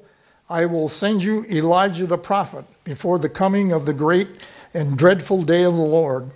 I 0.49 0.67
will 0.67 0.89
send 0.89 1.25
you 1.25 1.45
Elijah 1.47 2.07
the 2.07 2.19
prophet 2.19 2.67
before 2.85 3.19
the 3.19 3.29
coming 3.29 3.73
of 3.73 3.85
the 3.85 3.93
great 3.93 4.29
and 4.73 4.97
dreadful 4.97 5.43
day 5.43 5.65
of 5.65 5.75
the 5.75 5.83
Lord. 5.83 6.31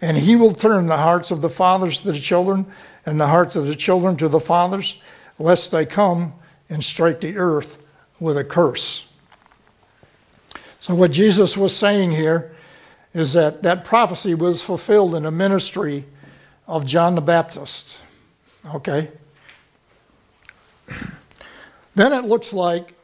And 0.00 0.16
he 0.16 0.36
will 0.36 0.52
turn 0.52 0.86
the 0.86 0.98
hearts 0.98 1.30
of 1.30 1.40
the 1.40 1.48
fathers 1.48 2.00
to 2.02 2.12
the 2.12 2.18
children, 2.18 2.66
and 3.04 3.20
the 3.20 3.28
hearts 3.28 3.56
of 3.56 3.66
the 3.66 3.74
children 3.74 4.16
to 4.18 4.28
the 4.28 4.40
fathers, 4.40 5.00
lest 5.38 5.70
they 5.70 5.86
come 5.86 6.34
and 6.68 6.84
strike 6.84 7.20
the 7.20 7.36
earth 7.36 7.78
with 8.20 8.36
a 8.36 8.44
curse. 8.44 9.06
So, 10.80 10.94
what 10.94 11.10
Jesus 11.10 11.56
was 11.56 11.74
saying 11.74 12.12
here 12.12 12.54
is 13.12 13.32
that 13.32 13.62
that 13.62 13.84
prophecy 13.84 14.34
was 14.34 14.62
fulfilled 14.62 15.14
in 15.14 15.24
the 15.24 15.30
ministry 15.30 16.04
of 16.66 16.84
John 16.84 17.14
the 17.14 17.20
Baptist. 17.20 17.98
Okay? 18.74 19.10
Then 21.94 22.12
it 22.12 22.24
looks 22.24 22.52
like 22.52 22.94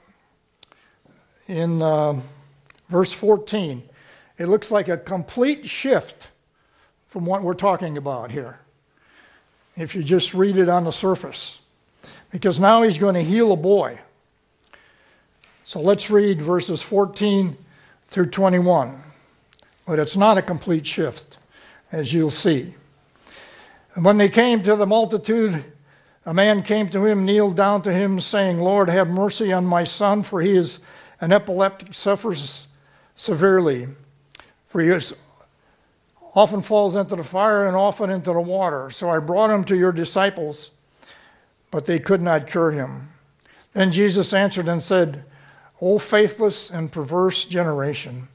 in 1.49 1.83
uh, 1.83 2.21
verse 2.89 3.13
14, 3.13 3.83
it 4.39 4.47
looks 4.47 4.71
like 4.71 4.89
a 4.89 4.97
complete 4.97 5.67
shift 5.67 6.29
from 7.15 7.27
what 7.27 7.45
we're 7.45 7.55
talking 7.55 7.97
about 7.97 8.33
here. 8.33 8.59
If 9.77 9.95
you 9.95 10.03
just 10.03 10.35
read 10.35 10.57
it 10.57 10.69
on 10.69 10.83
the 10.83 10.91
surface. 10.91 11.61
Because 12.33 12.59
now 12.59 12.83
he's 12.83 12.99
going 12.99 13.15
to 13.15 13.23
heal 13.23 13.53
a 13.53 13.57
boy. 13.57 14.01
So 15.63 15.81
let's 15.81 16.11
read 16.11 16.43
verses 16.43 16.83
14 16.83 17.57
through 18.09 18.31
21. 18.31 19.01
But 19.87 20.01
it's 20.01 20.17
not 20.17 20.39
a 20.39 20.43
complete 20.43 20.89
shift, 20.89 21.39
as 21.93 22.13
you'll 22.13 22.33
see. 22.33 22.75
And 23.95 24.05
when 24.05 24.17
they 24.17 24.29
came 24.29 24.61
to 24.65 24.75
the 24.75 24.85
multitude, 24.85 25.65
a 26.27 26.35
man 26.35 26.65
came 26.65 26.89
to 26.89 27.05
him, 27.07 27.25
kneeled 27.25 27.55
down 27.55 27.83
to 27.83 27.93
him, 27.93 28.19
saying, 28.19 28.59
Lord, 28.59 28.89
have 28.89 29.07
mercy 29.07 29.53
on 29.53 29.67
my 29.67 29.85
son, 29.85 30.25
for 30.25 30.43
he 30.43 30.57
is 30.57 30.81
an 31.21 31.31
epileptic, 31.31 31.95
suffers 31.95 32.67
severely. 33.15 33.87
For 34.67 34.81
he 34.81 34.89
is, 34.89 35.15
often 36.35 36.61
falls 36.63 36.97
into 36.97 37.17
the 37.17 37.25
fire 37.25 37.67
and 37.67 37.77
often 37.77 38.11
into 38.11 38.33
the 38.33 38.41
water. 38.41 38.91
So 38.91 39.09
I 39.09 39.19
brought 39.19 39.51
him 39.51 39.65
to 39.65 39.77
your 39.77 39.93
disciples, 39.93 40.71
but 41.71 41.85
they 41.85 41.99
could 41.99 42.21
not 42.21 42.47
cure 42.47 42.73
him. 42.73 43.09
Then 43.73 43.93
Jesus 43.93 44.33
answered 44.33 44.69
and 44.69 44.83
said, 44.83 45.25
O 45.81 45.99
faithless 45.99 46.71
and 46.71 46.91
perverse 46.91 47.45
generation, 47.45 48.29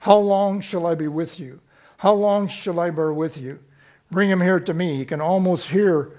how 0.00 0.18
long 0.18 0.60
shall 0.60 0.86
I 0.86 0.94
be 0.94 1.08
with 1.08 1.40
you? 1.40 1.60
How 1.98 2.14
long 2.14 2.48
shall 2.48 2.78
I 2.80 2.90
bear 2.90 3.12
with 3.12 3.36
you? 3.36 3.58
Bring 4.10 4.30
him 4.30 4.40
here 4.40 4.60
to 4.60 4.74
me. 4.74 4.96
You 4.96 5.04
can 5.04 5.20
almost 5.20 5.68
hear 5.68 6.12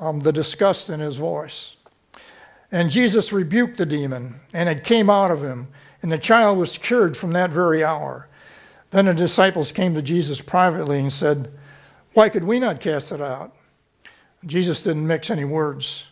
um, 0.00 0.20
the 0.20 0.32
disgust 0.32 0.88
in 0.88 1.00
his 1.00 1.16
voice. 1.16 1.76
And 2.72 2.90
Jesus 2.90 3.32
rebuked 3.32 3.76
the 3.76 3.86
demon, 3.86 4.36
and 4.54 4.68
it 4.68 4.84
came 4.84 5.10
out 5.10 5.30
of 5.30 5.42
him, 5.42 5.68
and 6.02 6.10
the 6.10 6.18
child 6.18 6.58
was 6.58 6.78
cured 6.78 7.16
from 7.16 7.32
that 7.32 7.50
very 7.50 7.84
hour. 7.84 8.28
Then 8.90 9.06
the 9.06 9.14
disciples 9.14 9.72
came 9.72 9.94
to 9.94 10.02
Jesus 10.02 10.40
privately 10.40 10.98
and 10.98 11.12
said, 11.12 11.50
Why 12.14 12.28
could 12.28 12.44
we 12.44 12.58
not 12.58 12.80
cast 12.80 13.12
it 13.12 13.20
out? 13.20 13.54
Jesus 14.44 14.82
didn't 14.82 15.06
mix 15.06 15.30
any 15.30 15.44
words. 15.44 16.06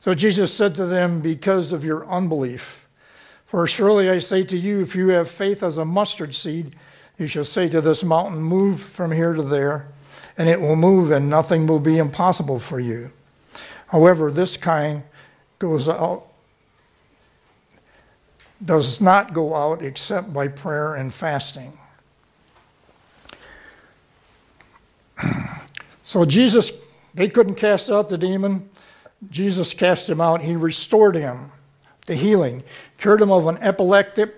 So 0.00 0.14
Jesus 0.14 0.52
said 0.52 0.74
to 0.76 0.86
them, 0.86 1.20
Because 1.20 1.72
of 1.72 1.84
your 1.84 2.06
unbelief. 2.06 2.88
For 3.46 3.66
surely 3.66 4.08
I 4.08 4.18
say 4.18 4.42
to 4.44 4.56
you, 4.56 4.80
if 4.80 4.94
you 4.96 5.08
have 5.08 5.30
faith 5.30 5.62
as 5.62 5.78
a 5.78 5.84
mustard 5.84 6.34
seed, 6.34 6.74
you 7.18 7.26
shall 7.26 7.44
say 7.44 7.68
to 7.68 7.80
this 7.80 8.02
mountain, 8.02 8.42
Move 8.42 8.80
from 8.80 9.12
here 9.12 9.34
to 9.34 9.42
there, 9.42 9.88
and 10.36 10.48
it 10.48 10.60
will 10.60 10.76
move, 10.76 11.10
and 11.10 11.28
nothing 11.28 11.66
will 11.66 11.78
be 11.78 11.98
impossible 11.98 12.58
for 12.58 12.80
you. 12.80 13.12
However, 13.88 14.30
this 14.30 14.56
kind 14.56 15.02
goes 15.58 15.88
out 15.88 16.26
does 18.64 19.00
not 19.00 19.34
go 19.34 19.54
out 19.54 19.82
except 19.82 20.32
by 20.32 20.48
prayer 20.48 20.94
and 20.94 21.12
fasting. 21.12 21.78
So 26.06 26.26
Jesus, 26.26 26.70
they 27.14 27.28
couldn't 27.28 27.54
cast 27.54 27.90
out 27.90 28.10
the 28.10 28.18
demon. 28.18 28.68
Jesus 29.30 29.72
cast 29.72 30.08
him 30.08 30.20
out. 30.20 30.42
He 30.42 30.54
restored 30.54 31.16
him 31.16 31.50
to 32.06 32.14
healing, 32.14 32.62
cured 32.98 33.22
him 33.22 33.30
of 33.30 33.46
an 33.46 33.56
epileptic 33.58 34.34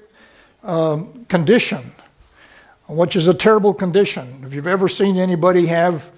um, 0.63 1.25
condition, 1.27 1.93
which 2.89 3.17
is 3.17 3.27
a 3.27 3.35
terrible 3.35 3.75
condition. 3.75 4.43
If 4.45 4.55
you've 4.55 4.67
ever 4.67 4.89
seen 4.89 5.17
anybody 5.17 5.67
have 5.67 6.11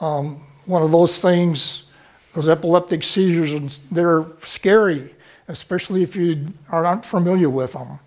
um, 0.00 0.36
one 0.66 0.82
of 0.82 0.92
those 0.92 1.20
things, 1.20 1.84
those 2.34 2.48
epileptic 2.48 3.02
seizures, 3.02 3.80
they're 3.90 4.24
scary, 4.38 5.14
especially 5.48 6.02
if 6.02 6.14
you 6.14 6.52
are 6.68 6.82
not 6.82 7.04
familiar 7.04 7.50
with 7.50 7.72
them. 7.72 7.98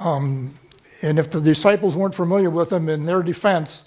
Um, 0.00 0.58
and 1.00 1.18
if 1.18 1.30
the 1.30 1.40
disciples 1.40 1.96
weren't 1.96 2.14
familiar 2.14 2.50
with 2.50 2.70
them, 2.70 2.88
in 2.88 3.06
their 3.06 3.22
defense, 3.22 3.84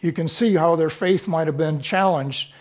you 0.00 0.12
can 0.12 0.28
see 0.28 0.54
how 0.54 0.76
their 0.76 0.90
faith 0.90 1.28
might 1.28 1.46
have 1.46 1.56
been 1.56 1.80
challenged 1.80 2.52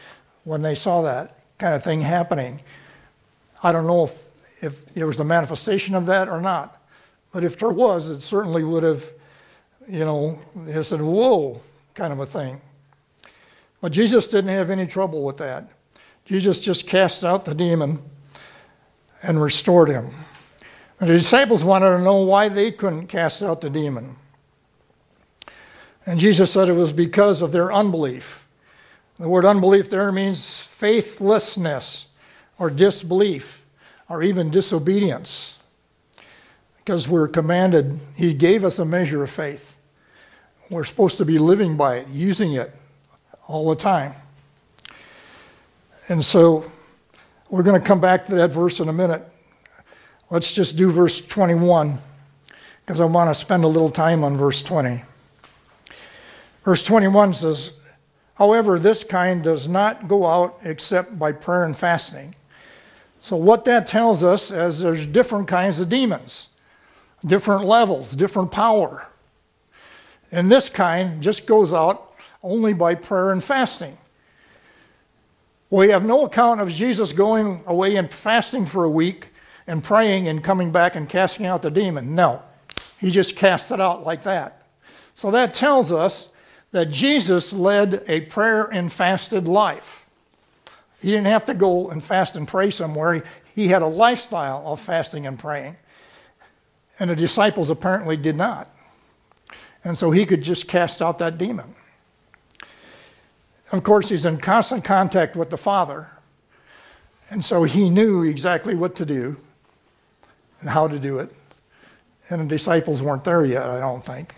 when 0.43 0.61
they 0.61 0.75
saw 0.75 1.01
that 1.03 1.39
kind 1.57 1.73
of 1.73 1.83
thing 1.83 2.01
happening. 2.01 2.61
I 3.63 3.71
don't 3.71 3.87
know 3.87 4.05
if, 4.05 4.63
if 4.63 4.95
was 4.95 5.19
a 5.19 5.23
manifestation 5.23 5.95
of 5.95 6.05
that 6.07 6.29
or 6.29 6.41
not, 6.41 6.81
but 7.31 7.43
if 7.43 7.57
there 7.57 7.69
was, 7.69 8.09
it 8.09 8.21
certainly 8.21 8.63
would 8.63 8.83
have, 8.83 9.05
you 9.87 9.99
know, 9.99 10.41
they 10.55 10.81
said, 10.83 11.01
whoa, 11.01 11.61
kind 11.93 12.13
of 12.13 12.19
a 12.19 12.25
thing. 12.25 12.61
But 13.81 13.91
Jesus 13.91 14.27
didn't 14.27 14.51
have 14.51 14.69
any 14.69 14.87
trouble 14.87 15.23
with 15.23 15.37
that. 15.37 15.69
Jesus 16.25 16.59
just 16.59 16.87
cast 16.87 17.23
out 17.23 17.45
the 17.45 17.55
demon 17.55 18.01
and 19.23 19.41
restored 19.41 19.89
him. 19.89 20.11
The 20.99 21.07
disciples 21.07 21.63
wanted 21.63 21.89
to 21.89 21.99
know 21.99 22.21
why 22.21 22.49
they 22.49 22.71
couldn't 22.71 23.07
cast 23.07 23.41
out 23.41 23.61
the 23.61 23.69
demon. 23.69 24.17
And 26.05 26.19
Jesus 26.19 26.51
said 26.51 26.69
it 26.69 26.73
was 26.73 26.93
because 26.93 27.41
of 27.41 27.51
their 27.51 27.71
unbelief. 27.71 28.47
The 29.19 29.27
word 29.27 29.45
unbelief 29.45 29.89
there 29.89 30.11
means 30.11 30.61
faithlessness 30.61 32.07
or 32.57 32.69
disbelief 32.69 33.65
or 34.07 34.23
even 34.23 34.49
disobedience. 34.49 35.57
Because 36.77 37.07
we're 37.07 37.27
commanded, 37.27 37.99
He 38.15 38.33
gave 38.33 38.63
us 38.63 38.79
a 38.79 38.85
measure 38.85 39.23
of 39.23 39.29
faith. 39.29 39.77
We're 40.69 40.83
supposed 40.83 41.17
to 41.17 41.25
be 41.25 41.37
living 41.37 41.77
by 41.77 41.97
it, 41.97 42.07
using 42.07 42.53
it 42.53 42.73
all 43.47 43.69
the 43.69 43.75
time. 43.75 44.13
And 46.07 46.23
so 46.23 46.65
we're 47.49 47.63
going 47.63 47.79
to 47.79 47.85
come 47.85 47.99
back 47.99 48.25
to 48.27 48.35
that 48.35 48.51
verse 48.51 48.79
in 48.79 48.89
a 48.89 48.93
minute. 48.93 49.23
Let's 50.29 50.53
just 50.53 50.75
do 50.75 50.91
verse 50.91 51.25
21 51.25 51.97
because 52.85 52.99
I 52.99 53.05
want 53.05 53.29
to 53.29 53.35
spend 53.35 53.63
a 53.63 53.67
little 53.67 53.89
time 53.89 54.23
on 54.23 54.37
verse 54.37 54.61
20. 54.61 55.01
Verse 56.63 56.83
21 56.83 57.33
says, 57.33 57.71
However, 58.35 58.79
this 58.79 59.03
kind 59.03 59.43
does 59.43 59.67
not 59.67 60.07
go 60.07 60.25
out 60.25 60.59
except 60.63 61.19
by 61.19 61.31
prayer 61.31 61.65
and 61.65 61.75
fasting. 61.75 62.35
So, 63.19 63.35
what 63.35 63.65
that 63.65 63.85
tells 63.85 64.23
us 64.23 64.49
is 64.49 64.79
there's 64.79 65.05
different 65.05 65.47
kinds 65.47 65.79
of 65.79 65.89
demons, 65.89 66.47
different 67.25 67.65
levels, 67.65 68.15
different 68.15 68.51
power. 68.51 69.09
And 70.31 70.51
this 70.51 70.69
kind 70.69 71.21
just 71.21 71.45
goes 71.45 71.73
out 71.73 72.13
only 72.41 72.73
by 72.73 72.95
prayer 72.95 73.31
and 73.31 73.43
fasting. 73.43 73.97
We 75.69 75.89
have 75.89 76.05
no 76.05 76.25
account 76.25 76.61
of 76.61 76.69
Jesus 76.69 77.11
going 77.11 77.63
away 77.67 77.95
and 77.95 78.11
fasting 78.11 78.65
for 78.65 78.83
a 78.85 78.89
week 78.89 79.31
and 79.67 79.83
praying 79.83 80.27
and 80.27 80.43
coming 80.43 80.71
back 80.71 80.95
and 80.95 81.07
casting 81.07 81.45
out 81.45 81.61
the 81.61 81.69
demon. 81.69 82.15
No, 82.15 82.41
he 82.99 83.11
just 83.11 83.35
cast 83.35 83.69
it 83.71 83.81
out 83.81 84.05
like 84.05 84.23
that. 84.23 84.63
So 85.13 85.29
that 85.31 85.53
tells 85.53 85.91
us 85.91 86.29
that 86.71 86.89
Jesus 86.89 87.51
led 87.51 88.03
a 88.07 88.21
prayer 88.21 88.65
and 88.65 88.91
fasted 88.91 89.47
life. 89.47 90.05
He 91.01 91.09
didn't 91.09 91.27
have 91.27 91.45
to 91.45 91.53
go 91.53 91.89
and 91.89 92.03
fast 92.03 92.35
and 92.35 92.47
pray 92.47 92.69
somewhere. 92.69 93.23
He 93.55 93.69
had 93.69 93.81
a 93.81 93.87
lifestyle 93.87 94.63
of 94.65 94.79
fasting 94.79 95.25
and 95.25 95.39
praying. 95.39 95.77
And 96.99 97.09
the 97.09 97.15
disciples 97.15 97.69
apparently 97.69 98.17
did 98.17 98.35
not. 98.35 98.69
And 99.83 99.97
so 99.97 100.11
he 100.11 100.25
could 100.25 100.41
just 100.41 100.67
cast 100.67 101.01
out 101.01 101.19
that 101.19 101.37
demon. 101.37 101.75
Of 103.71 103.83
course, 103.83 104.09
he's 104.09 104.25
in 104.25 104.37
constant 104.37 104.83
contact 104.83 105.35
with 105.35 105.49
the 105.49 105.57
Father. 105.57 106.09
And 107.29 107.45
so 107.45 107.63
he 107.63 107.89
knew 107.89 108.23
exactly 108.23 108.75
what 108.75 108.95
to 108.95 109.05
do 109.05 109.37
and 110.59 110.69
how 110.69 110.87
to 110.87 110.99
do 110.99 111.19
it. 111.19 111.33
And 112.29 112.41
the 112.41 112.45
disciples 112.45 113.01
weren't 113.01 113.23
there 113.23 113.45
yet, 113.45 113.63
I 113.63 113.79
don't 113.79 114.03
think. 114.03 114.35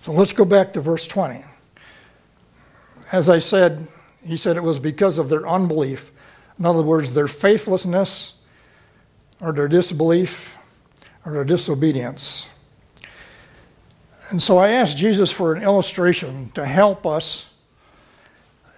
So 0.00 0.12
let's 0.12 0.32
go 0.32 0.46
back 0.46 0.72
to 0.72 0.80
verse 0.80 1.06
20. 1.06 1.44
As 3.12 3.28
I 3.28 3.38
said, 3.38 3.86
he 4.24 4.36
said 4.36 4.56
it 4.56 4.62
was 4.62 4.78
because 4.78 5.18
of 5.18 5.28
their 5.28 5.46
unbelief. 5.46 6.10
In 6.58 6.64
other 6.64 6.82
words, 6.82 7.12
their 7.12 7.28
faithlessness 7.28 8.34
or 9.40 9.52
their 9.52 9.68
disbelief 9.68 10.56
or 11.26 11.32
their 11.32 11.44
disobedience. 11.44 12.46
And 14.30 14.42
so 14.42 14.58
I 14.58 14.70
asked 14.70 14.96
Jesus 14.96 15.30
for 15.30 15.52
an 15.52 15.62
illustration 15.62 16.50
to 16.54 16.64
help 16.64 17.06
us. 17.06 17.46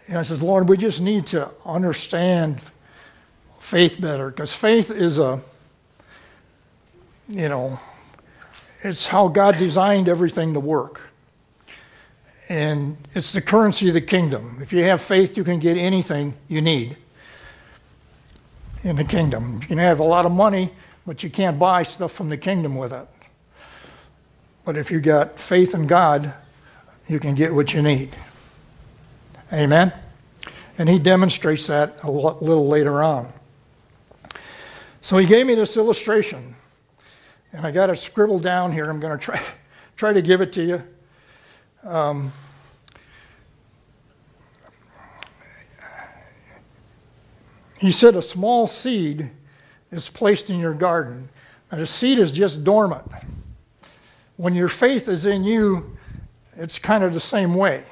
And 0.08 0.18
I 0.18 0.22
said, 0.22 0.42
Lord, 0.42 0.68
we 0.68 0.76
just 0.76 1.00
need 1.00 1.26
to 1.28 1.50
understand 1.64 2.60
faith 3.60 4.00
better 4.00 4.30
because 4.30 4.52
faith 4.52 4.90
is 4.90 5.18
a, 5.18 5.40
you 7.28 7.48
know, 7.48 7.78
it's 8.82 9.06
how 9.06 9.28
God 9.28 9.58
designed 9.58 10.08
everything 10.08 10.54
to 10.54 10.60
work. 10.60 11.11
And 12.52 12.98
it's 13.14 13.32
the 13.32 13.40
currency 13.40 13.88
of 13.88 13.94
the 13.94 14.02
kingdom. 14.02 14.58
If 14.60 14.74
you 14.74 14.84
have 14.84 15.00
faith, 15.00 15.38
you 15.38 15.42
can 15.42 15.58
get 15.58 15.78
anything 15.78 16.34
you 16.48 16.60
need 16.60 16.98
in 18.82 18.96
the 18.96 19.04
kingdom. 19.04 19.60
You 19.62 19.66
can 19.66 19.78
have 19.78 20.00
a 20.00 20.04
lot 20.04 20.26
of 20.26 20.32
money, 20.32 20.70
but 21.06 21.22
you 21.22 21.30
can't 21.30 21.58
buy 21.58 21.82
stuff 21.82 22.12
from 22.12 22.28
the 22.28 22.36
kingdom 22.36 22.76
with 22.76 22.92
it. 22.92 23.08
But 24.66 24.76
if 24.76 24.90
you 24.90 25.00
got 25.00 25.40
faith 25.40 25.72
in 25.72 25.86
God, 25.86 26.34
you 27.08 27.18
can 27.18 27.34
get 27.34 27.54
what 27.54 27.72
you 27.72 27.80
need. 27.80 28.14
Amen? 29.50 29.90
And 30.76 30.90
he 30.90 30.98
demonstrates 30.98 31.68
that 31.68 32.00
a 32.02 32.10
little 32.10 32.68
later 32.68 33.02
on. 33.02 33.32
So 35.00 35.16
he 35.16 35.24
gave 35.24 35.46
me 35.46 35.54
this 35.54 35.78
illustration, 35.78 36.54
and 37.50 37.66
I 37.66 37.70
got 37.70 37.88
it 37.88 37.96
scribbled 37.96 38.42
down 38.42 38.72
here. 38.72 38.90
I'm 38.90 39.00
going 39.00 39.18
to 39.18 39.24
try, 39.24 39.42
try 39.96 40.12
to 40.12 40.20
give 40.20 40.42
it 40.42 40.52
to 40.52 40.62
you. 40.62 40.82
Um, 41.84 42.32
he 47.80 47.90
said 47.90 48.16
a 48.16 48.22
small 48.22 48.66
seed 48.66 49.30
is 49.90 50.08
placed 50.08 50.50
in 50.50 50.58
your 50.58 50.74
garden. 50.74 51.28
And 51.70 51.80
the 51.80 51.86
seed 51.86 52.18
is 52.18 52.32
just 52.32 52.64
dormant. 52.64 53.10
When 54.36 54.54
your 54.54 54.68
faith 54.68 55.08
is 55.08 55.26
in 55.26 55.44
you, 55.44 55.96
it's 56.56 56.78
kind 56.78 57.02
of 57.02 57.12
the 57.12 57.20
same 57.20 57.54
way. 57.54 57.84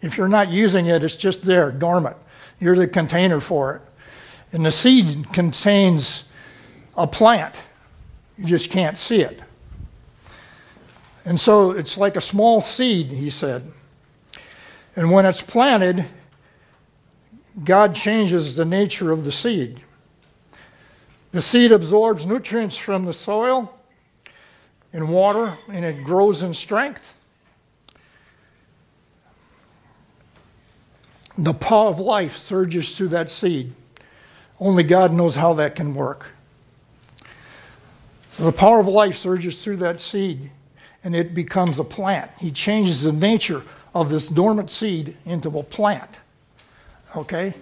If 0.00 0.16
you're 0.16 0.28
not 0.28 0.50
using 0.50 0.86
it, 0.86 1.04
it's 1.04 1.16
just 1.16 1.42
there, 1.42 1.70
dormant. 1.70 2.16
You're 2.60 2.76
the 2.76 2.88
container 2.88 3.40
for 3.40 3.76
it. 3.76 3.82
And 4.52 4.64
the 4.64 4.70
seed 4.70 5.32
contains 5.32 6.24
a 6.96 7.06
plant. 7.06 7.56
You 8.38 8.46
just 8.46 8.70
can't 8.70 8.96
see 8.96 9.20
it. 9.20 9.40
And 11.26 11.40
so 11.40 11.72
it's 11.72 11.98
like 11.98 12.14
a 12.14 12.20
small 12.20 12.60
seed, 12.60 13.10
he 13.10 13.30
said. 13.30 13.70
And 14.94 15.10
when 15.10 15.26
it's 15.26 15.42
planted, 15.42 16.04
God 17.64 17.96
changes 17.96 18.54
the 18.54 18.64
nature 18.64 19.10
of 19.10 19.24
the 19.24 19.32
seed. 19.32 19.80
The 21.32 21.42
seed 21.42 21.72
absorbs 21.72 22.26
nutrients 22.26 22.76
from 22.76 23.06
the 23.06 23.12
soil 23.12 23.76
and 24.92 25.08
water, 25.08 25.58
and 25.68 25.84
it 25.84 26.04
grows 26.04 26.44
in 26.44 26.54
strength. 26.54 27.14
The 31.36 31.52
paw 31.52 31.88
of 31.88 31.98
life 31.98 32.36
surges 32.36 32.96
through 32.96 33.08
that 33.08 33.30
seed. 33.30 33.72
Only 34.60 34.84
God 34.84 35.12
knows 35.12 35.34
how 35.34 35.54
that 35.54 35.74
can 35.74 35.92
work. 35.92 36.28
So 38.30 38.44
the 38.44 38.52
power 38.52 38.78
of 38.78 38.86
life 38.86 39.16
surges 39.16 39.64
through 39.64 39.78
that 39.78 40.00
seed 40.00 40.50
and 41.06 41.14
it 41.14 41.34
becomes 41.34 41.78
a 41.78 41.84
plant. 41.84 42.32
He 42.36 42.50
changes 42.50 43.04
the 43.04 43.12
nature 43.12 43.62
of 43.94 44.10
this 44.10 44.26
dormant 44.28 44.72
seed 44.72 45.16
into 45.24 45.56
a 45.56 45.62
plant. 45.62 46.10
Okay? 47.14 47.54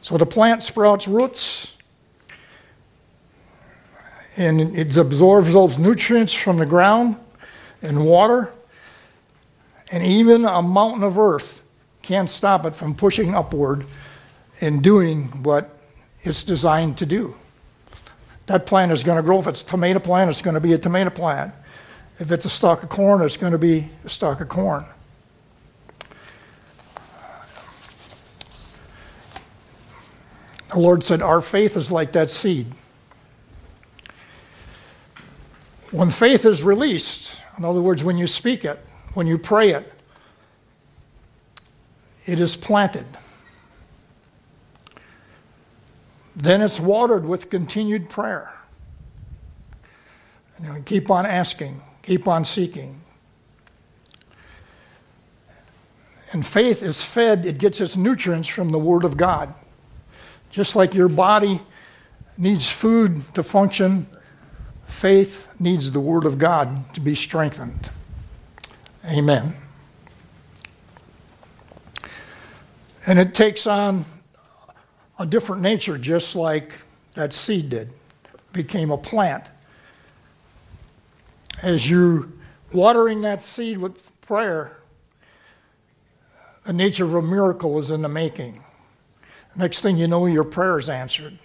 So 0.00 0.16
the 0.16 0.24
plant 0.24 0.62
sprouts 0.62 1.06
roots 1.06 1.76
and 4.38 4.58
it 4.74 4.96
absorbs 4.96 5.52
those 5.52 5.76
nutrients 5.76 6.32
from 6.32 6.56
the 6.56 6.66
ground 6.66 7.16
and 7.82 8.06
water. 8.06 8.54
And 9.92 10.02
even 10.02 10.46
a 10.46 10.62
mountain 10.62 11.02
of 11.02 11.18
earth 11.18 11.62
can't 12.00 12.30
stop 12.30 12.64
it 12.64 12.74
from 12.74 12.94
pushing 12.94 13.34
upward 13.34 13.84
and 14.62 14.82
doing 14.82 15.24
what 15.42 15.78
it's 16.22 16.42
designed 16.42 16.96
to 16.96 17.04
do 17.04 17.36
that 18.46 18.66
plant 18.66 18.92
is 18.92 19.02
going 19.02 19.16
to 19.16 19.22
grow. 19.22 19.38
If 19.40 19.46
it's 19.46 19.62
a 19.62 19.66
tomato 19.66 19.98
plant, 19.98 20.30
it's 20.30 20.42
going 20.42 20.54
to 20.54 20.60
be 20.60 20.72
a 20.72 20.78
tomato 20.78 21.10
plant. 21.10 21.52
If 22.18 22.30
it's 22.32 22.44
a 22.44 22.50
stalk 22.50 22.82
of 22.82 22.88
corn, 22.88 23.20
it's 23.22 23.36
going 23.36 23.52
to 23.52 23.58
be 23.58 23.88
a 24.04 24.08
stalk 24.08 24.40
of 24.40 24.48
corn. 24.48 24.84
The 30.70 30.78
Lord 30.78 31.04
said, 31.04 31.22
Our 31.22 31.40
faith 31.40 31.76
is 31.76 31.90
like 31.90 32.12
that 32.12 32.30
seed. 32.30 32.66
When 35.90 36.10
faith 36.10 36.44
is 36.44 36.62
released, 36.62 37.36
in 37.56 37.64
other 37.64 37.80
words, 37.80 38.02
when 38.02 38.18
you 38.18 38.26
speak 38.26 38.64
it, 38.64 38.78
when 39.14 39.26
you 39.26 39.38
pray 39.38 39.70
it, 39.70 39.92
it 42.26 42.40
is 42.40 42.56
planted. 42.56 43.06
Then 46.36 46.60
it's 46.60 46.78
watered 46.78 47.24
with 47.24 47.48
continued 47.48 48.10
prayer. 48.10 48.52
You 50.60 50.68
know, 50.68 50.82
keep 50.84 51.10
on 51.10 51.24
asking, 51.24 51.80
keep 52.02 52.28
on 52.28 52.44
seeking. 52.44 53.00
And 56.32 56.46
faith 56.46 56.82
is 56.82 57.02
fed, 57.02 57.46
it 57.46 57.56
gets 57.56 57.80
its 57.80 57.96
nutrients 57.96 58.48
from 58.48 58.68
the 58.68 58.78
Word 58.78 59.04
of 59.04 59.16
God. 59.16 59.54
Just 60.50 60.76
like 60.76 60.94
your 60.94 61.08
body 61.08 61.62
needs 62.36 62.68
food 62.68 63.22
to 63.34 63.42
function, 63.42 64.06
faith 64.84 65.54
needs 65.58 65.92
the 65.92 66.00
Word 66.00 66.26
of 66.26 66.38
God 66.38 66.92
to 66.94 67.00
be 67.00 67.14
strengthened. 67.14 67.88
Amen. 69.06 69.54
And 73.06 73.18
it 73.18 73.34
takes 73.34 73.66
on 73.66 74.04
a 75.18 75.26
different 75.26 75.62
nature, 75.62 75.98
just 75.98 76.36
like 76.36 76.74
that 77.14 77.32
seed 77.32 77.70
did, 77.70 77.90
became 78.52 78.90
a 78.90 78.98
plant. 78.98 79.44
As 81.62 81.88
you're 81.88 82.28
watering 82.72 83.22
that 83.22 83.42
seed 83.42 83.78
with 83.78 84.20
prayer, 84.20 84.76
the 86.64 86.72
nature 86.72 87.04
of 87.04 87.14
a 87.14 87.22
miracle 87.22 87.78
is 87.78 87.90
in 87.90 88.02
the 88.02 88.08
making. 88.08 88.62
Next 89.54 89.80
thing 89.80 89.96
you 89.96 90.06
know, 90.06 90.26
your 90.26 90.44
prayer 90.44 90.78
is 90.78 90.90
answered. 90.90 91.38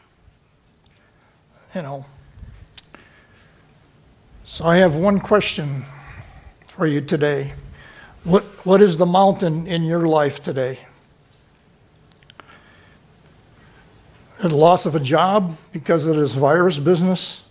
You 1.73 1.81
know. 1.81 2.05
So 4.43 4.65
I 4.65 4.77
have 4.77 4.95
one 4.95 5.21
question 5.21 5.83
for 6.67 6.85
you 6.85 6.99
today. 6.99 7.53
What, 8.25 8.43
what 8.65 8.81
is 8.81 8.97
the 8.97 9.05
mountain 9.05 9.65
in 9.65 9.83
your 9.83 10.05
life 10.05 10.41
today? 10.41 10.79
The 14.49 14.55
loss 14.55 14.85
of 14.85 14.95
a 14.95 14.99
job 14.99 15.55
because 15.71 16.05
of 16.05 16.15
this 16.15 16.33
virus 16.33 16.79
business, 16.79 17.41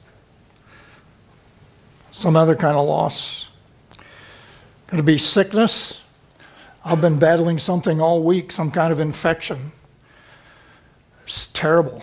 some 2.11 2.37
other 2.37 2.57
kind 2.57 2.77
of 2.77 2.87
loss. 2.87 3.49
Could 4.89 4.99
it 4.99 5.05
be 5.05 5.19
sickness? 5.19 6.01
I've 6.85 7.01
been 7.01 7.19
battling 7.19 7.59
something 7.59 8.01
all 8.01 8.23
week, 8.23 8.51
some 8.51 8.71
kind 8.71 8.93
of 8.93 8.99
infection. 8.99 9.73
It's 11.25 11.47
terrible. 11.47 12.03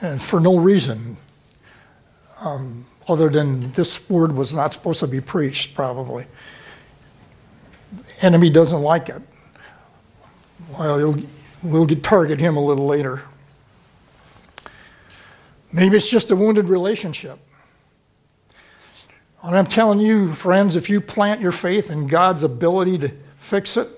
And 0.00 0.22
for 0.22 0.38
no 0.38 0.56
reason, 0.56 1.16
um, 2.40 2.86
other 3.08 3.28
than 3.28 3.72
this 3.72 4.08
word 4.08 4.32
was 4.32 4.54
not 4.54 4.72
supposed 4.72 5.00
to 5.00 5.08
be 5.08 5.20
preached, 5.20 5.74
probably. 5.74 6.26
The 7.92 8.24
enemy 8.24 8.50
doesn't 8.50 8.82
like 8.82 9.08
it. 9.08 9.20
Well, 10.78 11.16
We'll 11.62 11.86
target 11.86 12.40
him 12.40 12.56
a 12.56 12.64
little 12.64 12.86
later. 12.86 13.22
Maybe 15.72 15.96
it's 15.96 16.10
just 16.10 16.30
a 16.30 16.36
wounded 16.36 16.68
relationship. 16.68 17.38
And 19.42 19.56
I'm 19.56 19.66
telling 19.66 20.00
you, 20.00 20.32
friends, 20.34 20.76
if 20.76 20.90
you 20.90 21.00
plant 21.00 21.40
your 21.40 21.52
faith 21.52 21.90
in 21.90 22.06
God's 22.06 22.42
ability 22.42 22.98
to 22.98 23.12
fix 23.38 23.76
it, 23.76 23.88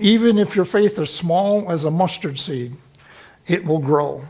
even 0.00 0.38
if 0.38 0.56
your 0.56 0.64
faith 0.64 0.98
is 0.98 1.12
small 1.12 1.70
as 1.70 1.84
a 1.84 1.90
mustard 1.90 2.38
seed, 2.38 2.76
it 3.46 3.64
will 3.64 3.78
grow. 3.78 4.22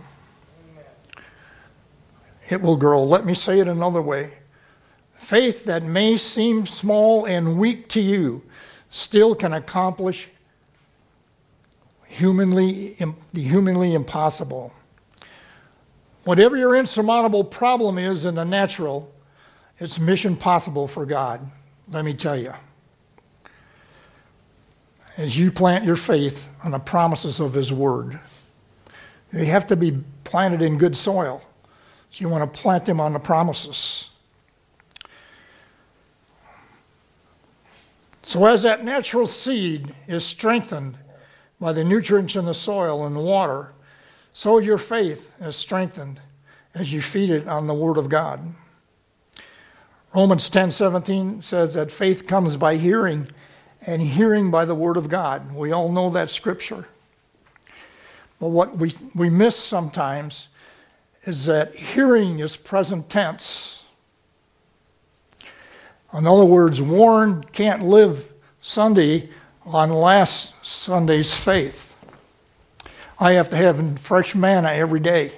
It 2.49 2.61
will 2.61 2.77
grow. 2.77 3.05
Let 3.05 3.25
me 3.25 3.35
say 3.35 3.61
it 3.61 3.69
another 3.69 4.03
way. 4.03 4.39
Faith 5.15 5.65
that 5.65 5.83
may 5.83 6.17
seem 6.17 6.67
small 6.67 7.25
and 7.25 7.59
weak 7.59 7.89
to 7.91 8.01
you 8.01 8.43
still 8.91 9.35
can 9.35 9.53
accomplish 9.53 10.29
humanly, 12.11 12.97
the 13.33 13.41
humanly 13.41 13.95
impossible. 13.95 14.73
Whatever 16.25 16.57
your 16.57 16.75
insurmountable 16.75 17.45
problem 17.45 17.99
is 17.99 18.25
in 18.25 18.35
the 18.35 18.45
natural, 18.45 19.11
it's 19.79 19.99
mission 19.99 20.37
possible 20.37 20.89
for 20.89 21.07
God, 21.07 21.41
let 21.89 22.05
me 22.05 22.13
tell 22.13 22.37
you. 22.37 22.53
As 25.17 25.39
you 25.39 25.53
plant 25.53 25.85
your 25.85 25.97
faith 25.97 26.49
on 26.65 26.73
the 26.73 26.79
promises 26.79 27.41
of 27.41 27.55
His 27.55 27.73
Word, 27.73 28.19
they 29.33 29.47
have 29.47 29.67
to 29.67 29.77
be 29.77 29.99
planted 30.25 30.63
in 30.63 30.79
good 30.79 30.97
soil. 30.97 31.43
So 32.11 32.23
you 32.23 32.29
want 32.29 32.53
to 32.53 32.61
plant 32.61 32.87
them 32.87 33.01
on 33.01 33.13
the 33.13 33.21
promises. 33.21 34.09
So, 38.23 38.47
as 38.47 38.63
that 38.65 38.85
natural 38.85 39.27
seed 39.27 39.95
is 40.07 40.25
strengthened 40.25 40.97
by 41.61 41.73
the 41.73 41.85
nutrients 41.85 42.37
in 42.37 42.47
the 42.47 42.55
soil 42.55 43.05
and 43.05 43.15
the 43.15 43.21
water, 43.21 43.73
so 44.33 44.59
your 44.59 44.79
faith 44.79 45.37
is 45.41 45.57
strengthened 45.57 46.21
as 46.75 46.93
you 46.93 47.03
feed 47.03 47.31
it 47.31 47.47
on 47.47 47.67
the 47.67 47.75
Word 47.75 47.99
of 47.99 48.09
God. 48.09 48.55
Romans 50.15 50.49
10 50.51 50.71
17 50.71 51.43
says 51.43 51.75
that 51.75 51.91
faith 51.91 52.27
comes 52.27 52.57
by 52.57 52.77
hearing, 52.77 53.29
and 53.87 54.03
hearing 54.03 54.51
by 54.51 54.65
the 54.65 54.75
Word 54.75 54.97
of 54.97 55.09
God. 55.09 55.55
We 55.55 55.73
all 55.73 55.91
know 55.91 56.11
that 56.11 56.31
scripture. 56.31 56.87
But 58.41 58.49
what 58.49 58.77
we, 58.77 58.93
we 59.15 59.29
miss 59.29 59.57
sometimes 59.57 60.49
is 61.25 61.45
that 61.47 61.77
hearing 61.77 62.39
is 62.39 62.57
present 62.57 63.11
tense. 63.11 63.85
In 66.17 66.27
other 66.27 66.45
words, 66.45 66.81
Warren 66.83 67.45
can't 67.45 67.83
live 67.83 68.33
Sunday 68.61 69.29
on 69.75 69.91
last 69.91 70.55
Sunday's 70.67 71.33
faith. 71.33 71.95
I 73.19 73.33
have 73.33 73.51
to 73.51 73.57
have 73.57 73.99
fresh 74.01 74.35
manna 74.35 74.73
every 74.73 75.01
day. 75.01 75.33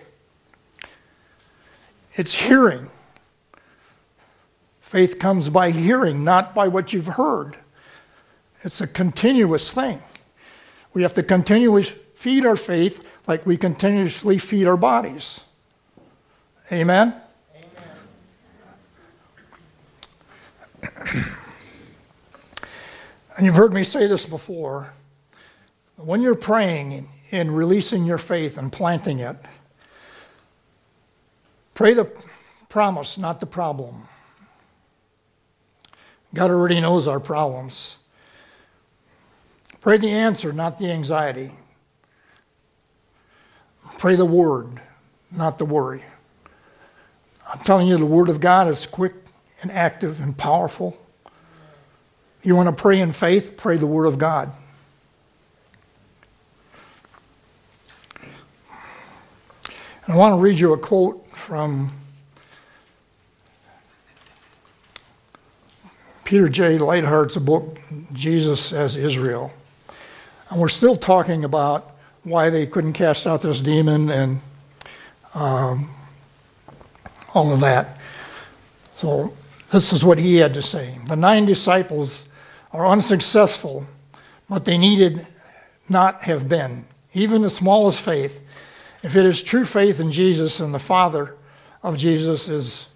It's 2.14 2.34
hearing. 2.34 2.88
Faith 4.80 5.18
comes 5.18 5.48
by 5.48 5.70
hearing, 5.70 6.24
not 6.24 6.54
by 6.54 6.68
what 6.68 6.92
you've 6.92 7.06
heard. 7.06 7.56
It's 8.62 8.80
a 8.80 8.86
continuous 8.86 9.72
thing. 9.72 10.00
We 10.94 11.02
have 11.02 11.14
to 11.14 11.22
continually 11.22 11.84
feed 11.84 12.46
our 12.46 12.56
faith 12.56 13.04
like 13.26 13.44
we 13.46 13.56
continuously 13.56 14.38
feed 14.38 14.68
our 14.68 14.76
bodies. 14.76 15.40
Amen? 16.70 17.14
Amen. 20.82 21.24
and 23.36 23.46
you've 23.46 23.54
heard 23.54 23.72
me 23.72 23.84
say 23.84 24.06
this 24.06 24.26
before. 24.26 24.92
When 25.96 26.22
you're 26.22 26.34
praying 26.34 27.08
and 27.30 27.56
releasing 27.56 28.04
your 28.04 28.18
faith 28.18 28.58
and 28.58 28.72
planting 28.72 29.20
it, 29.20 29.36
pray 31.74 31.94
the 31.94 32.10
promise, 32.68 33.18
not 33.18 33.40
the 33.40 33.46
problem. 33.46 34.08
God 36.34 36.50
already 36.50 36.80
knows 36.80 37.06
our 37.06 37.20
problems. 37.20 37.96
Pray 39.80 39.98
the 39.98 40.10
answer, 40.10 40.52
not 40.52 40.78
the 40.78 40.90
anxiety. 40.90 41.52
Pray 43.98 44.16
the 44.16 44.24
word, 44.24 44.80
not 45.30 45.58
the 45.58 45.64
worry. 45.64 46.02
I'm 47.52 47.58
telling 47.60 47.88
you, 47.88 47.96
the 47.98 48.06
word 48.06 48.30
of 48.30 48.40
God 48.40 48.68
is 48.68 48.86
quick 48.86 49.14
and 49.60 49.70
active 49.70 50.20
and 50.20 50.36
powerful. 50.36 50.96
You 52.44 52.56
want 52.56 52.68
to 52.68 52.72
pray 52.72 52.98
in 52.98 53.12
faith? 53.12 53.56
Pray 53.56 53.76
the 53.76 53.86
word 53.86 54.06
of 54.06 54.18
God. 54.18 54.52
And 60.04 60.14
I 60.14 60.16
want 60.16 60.32
to 60.32 60.38
read 60.38 60.58
you 60.58 60.72
a 60.72 60.78
quote 60.78 61.24
from 61.28 61.90
Peter 66.24 66.48
J. 66.48 66.78
Leithart's 66.78 67.36
book, 67.36 67.78
Jesus 68.12 68.72
as 68.72 68.96
Israel. 68.96 69.52
And 70.50 70.60
we're 70.60 70.68
still 70.68 70.96
talking 70.96 71.44
about 71.44 71.94
why 72.24 72.50
they 72.50 72.66
couldn't 72.66 72.94
cast 72.94 73.24
out 73.24 73.42
this 73.42 73.60
demon 73.60 74.10
and 74.10 74.40
um, 75.34 75.94
all 77.34 77.52
of 77.52 77.60
that. 77.60 77.98
So, 78.96 79.32
this 79.70 79.92
is 79.92 80.04
what 80.04 80.18
he 80.18 80.36
had 80.36 80.54
to 80.54 80.62
say. 80.62 80.98
The 81.06 81.16
nine 81.16 81.46
disciples 81.46 82.26
are 82.72 82.86
unsuccessful, 82.86 83.86
but 84.48 84.64
they 84.64 84.78
needed 84.78 85.26
not 85.88 86.22
have 86.22 86.48
been. 86.48 86.84
Even 87.14 87.42
the 87.42 87.50
smallest 87.50 88.00
faith, 88.00 88.40
if 89.02 89.16
it 89.16 89.26
is 89.26 89.42
true 89.42 89.64
faith 89.64 90.00
in 90.00 90.10
Jesus 90.10 90.60
and 90.60 90.72
the 90.72 90.78
Father 90.78 91.36
of 91.82 91.96
Jesus 91.98 92.48
is 92.48 92.86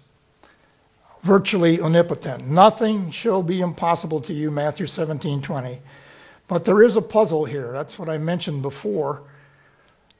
virtually 1.21 1.81
omnipotent. 1.81 2.47
Nothing 2.47 3.11
shall 3.11 3.43
be 3.43 3.61
impossible 3.61 4.21
to 4.21 4.33
you, 4.33 4.49
Matthew 4.49 4.87
17 4.87 5.41
20. 5.41 5.79
But 6.47 6.63
there 6.63 6.81
is 6.81 6.95
a 6.95 7.01
puzzle 7.01 7.45
here. 7.45 7.71
That's 7.73 7.99
what 7.99 8.07
I 8.07 8.17
mentioned 8.17 8.61
before. 8.61 9.23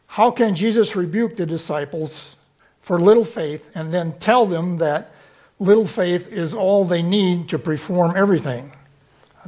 How 0.07 0.31
can 0.31 0.55
Jesus 0.55 0.95
rebuke 0.95 1.37
the 1.37 1.45
disciples 1.45 2.35
for 2.81 2.99
little 2.99 3.23
faith 3.23 3.71
and 3.73 3.93
then 3.93 4.19
tell 4.19 4.45
them 4.45 4.77
that 4.79 5.11
little 5.59 5.85
faith 5.85 6.27
is 6.31 6.53
all 6.53 6.83
they 6.83 7.01
need 7.01 7.47
to 7.49 7.59
perform 7.59 8.15
everything? 8.15 8.73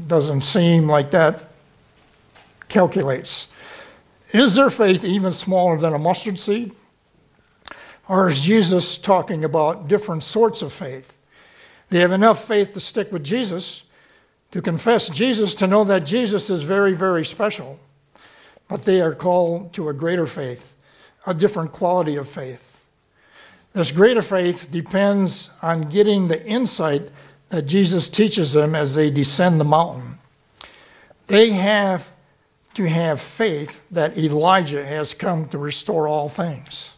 Doesn't 0.08 0.42
seem 0.42 0.88
like 0.88 1.12
that 1.12 1.46
calculates. 2.68 3.48
Is 4.32 4.56
their 4.56 4.70
faith 4.70 5.04
even 5.04 5.32
smaller 5.32 5.78
than 5.78 5.94
a 5.94 6.00
mustard 6.00 6.40
seed? 6.40 6.72
Or 8.08 8.28
is 8.28 8.42
Jesus 8.42 8.98
talking 8.98 9.44
about 9.44 9.88
different 9.88 10.24
sorts 10.24 10.62
of 10.62 10.74
faith? 10.74 11.16
They 11.90 12.00
have 12.00 12.12
enough 12.12 12.48
faith 12.48 12.74
to 12.74 12.80
stick 12.80 13.12
with 13.12 13.24
Jesus, 13.24 13.84
to 14.52 14.62
confess 14.62 15.10
Jesus, 15.10 15.56
to 15.56 15.68
know 15.68 15.84
that 15.84 16.06
Jesus 16.06 16.50
is 16.50 16.64
very, 16.64 16.94
very 16.94 17.26
special. 17.26 17.80
But 18.68 18.86
they 18.86 19.02
are 19.02 19.16
called 19.16 19.74
to 19.74 19.90
a 19.90 19.94
greater 19.94 20.28
faith, 20.28 20.74
a 21.26 21.34
different 21.34 21.72
quality 21.72 22.16
of 22.16 22.30
faith. 22.30 22.78
This 23.74 23.92
greater 23.92 24.22
faith 24.22 24.70
depends 24.72 25.50
on 25.62 25.90
getting 25.90 26.28
the 26.28 26.44
insight 26.46 27.10
that 27.50 27.64
Jesus 27.64 28.08
teaches 28.08 28.54
them 28.54 28.76
as 28.76 28.96
they 28.96 29.10
descend 29.10 29.60
the 29.60 29.66
mountain. 29.66 30.20
They 31.28 31.52
have 31.52 32.12
to 32.76 32.88
have 32.88 33.20
faith 33.20 33.84
that 33.92 34.18
Elijah 34.18 34.86
has 34.86 35.14
come 35.14 35.48
to 35.50 35.58
restore 35.58 36.08
all 36.08 36.30
things 36.30 36.94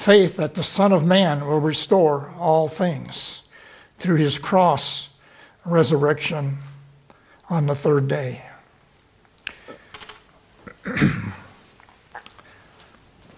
faith 0.00 0.36
that 0.38 0.54
the 0.54 0.62
Son 0.62 0.92
of 0.94 1.04
Man 1.04 1.46
will 1.46 1.60
restore 1.60 2.32
all 2.38 2.68
things 2.68 3.42
through 3.98 4.16
his 4.16 4.38
cross 4.38 5.10
resurrection 5.66 6.56
on 7.50 7.66
the 7.66 7.74
third 7.74 8.08
day. 8.08 8.42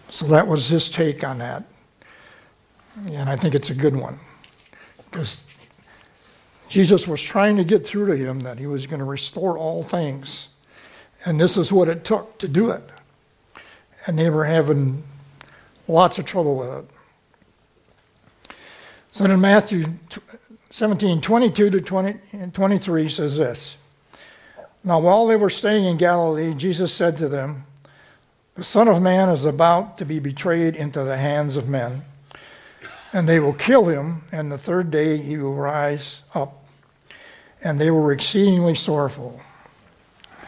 so 0.09 0.25
that 0.27 0.47
was 0.47 0.69
his 0.69 0.89
take 0.89 1.25
on 1.25 1.39
that. 1.39 1.65
And 3.07 3.29
I 3.29 3.35
think 3.35 3.57
it's 3.57 3.71
a 3.71 3.75
good 3.75 3.97
one. 3.97 4.21
Because 5.13 5.45
Jesus 6.69 7.07
was 7.07 7.23
trying 7.23 7.57
to 7.59 7.65
get 7.65 7.87
through 7.87 8.07
to 8.07 8.17
him 8.17 8.41
that 8.41 8.59
he 8.59 8.67
was 8.67 8.87
going 8.87 8.99
to 8.99 9.05
restore 9.05 9.57
all 9.57 9.85
things. 9.85 10.49
And 11.25 11.41
this 11.41 11.57
is 11.57 11.73
what 11.73 11.89
it 11.89 12.03
took 12.03 12.39
to 12.39 12.49
do 12.49 12.71
it. 12.71 12.83
And 14.07 14.19
they 14.19 14.29
were 14.29 14.47
having 14.47 15.05
Lots 15.89 16.19
of 16.19 16.25
trouble 16.25 16.57
with 16.57 16.71
it. 16.71 16.85
So 19.11 19.25
in 19.25 19.41
Matthew 19.41 19.87
17, 20.71 21.21
22 21.21 21.71
to 21.71 21.81
20, 21.81 22.19
23 22.53 23.09
says 23.09 23.37
this. 23.37 23.77
Now, 24.85 25.01
while 25.01 25.27
they 25.27 25.37
were 25.37 25.51
staying 25.51 25.85
in 25.85 25.97
Galilee, 25.97 26.55
Jesus 26.55 26.93
said 26.95 27.19
to 27.19 27.29
them, 27.29 27.67
The 28.55 28.65
Son 28.65 28.89
of 28.89 29.03
Man 29.03 29.29
is 29.29 29.45
about 29.45 29.99
to 29.99 30.05
be 30.05 30.19
betrayed 30.19 30.75
into 30.75 31.05
the 31.05 31.19
hands 31.19 31.57
of 31.57 31.69
men, 31.69 32.05
and 33.13 33.29
they 33.29 33.39
will 33.39 33.53
kill 33.53 33.87
him, 33.87 34.23
and 34.33 34.51
the 34.51 34.59
third 34.59 34.91
day 34.91 35.19
he 35.19 35.37
will 35.37 35.55
rise 35.55 36.23
up. 36.35 36.65
And 37.63 37.81
they 37.81 37.91
were 37.91 38.11
exceedingly 38.13 38.75
sorrowful. 38.75 39.41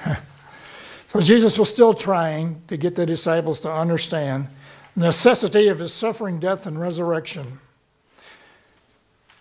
so 1.08 1.20
Jesus 1.20 1.58
was 1.58 1.68
still 1.72 1.94
trying 1.94 2.62
to 2.68 2.76
get 2.76 2.96
the 2.96 3.06
disciples 3.06 3.60
to 3.60 3.72
understand 3.72 4.48
the 4.96 5.06
necessity 5.06 5.68
of 5.68 5.78
his 5.78 5.92
suffering, 5.92 6.40
death, 6.40 6.66
and 6.66 6.80
resurrection. 6.80 7.58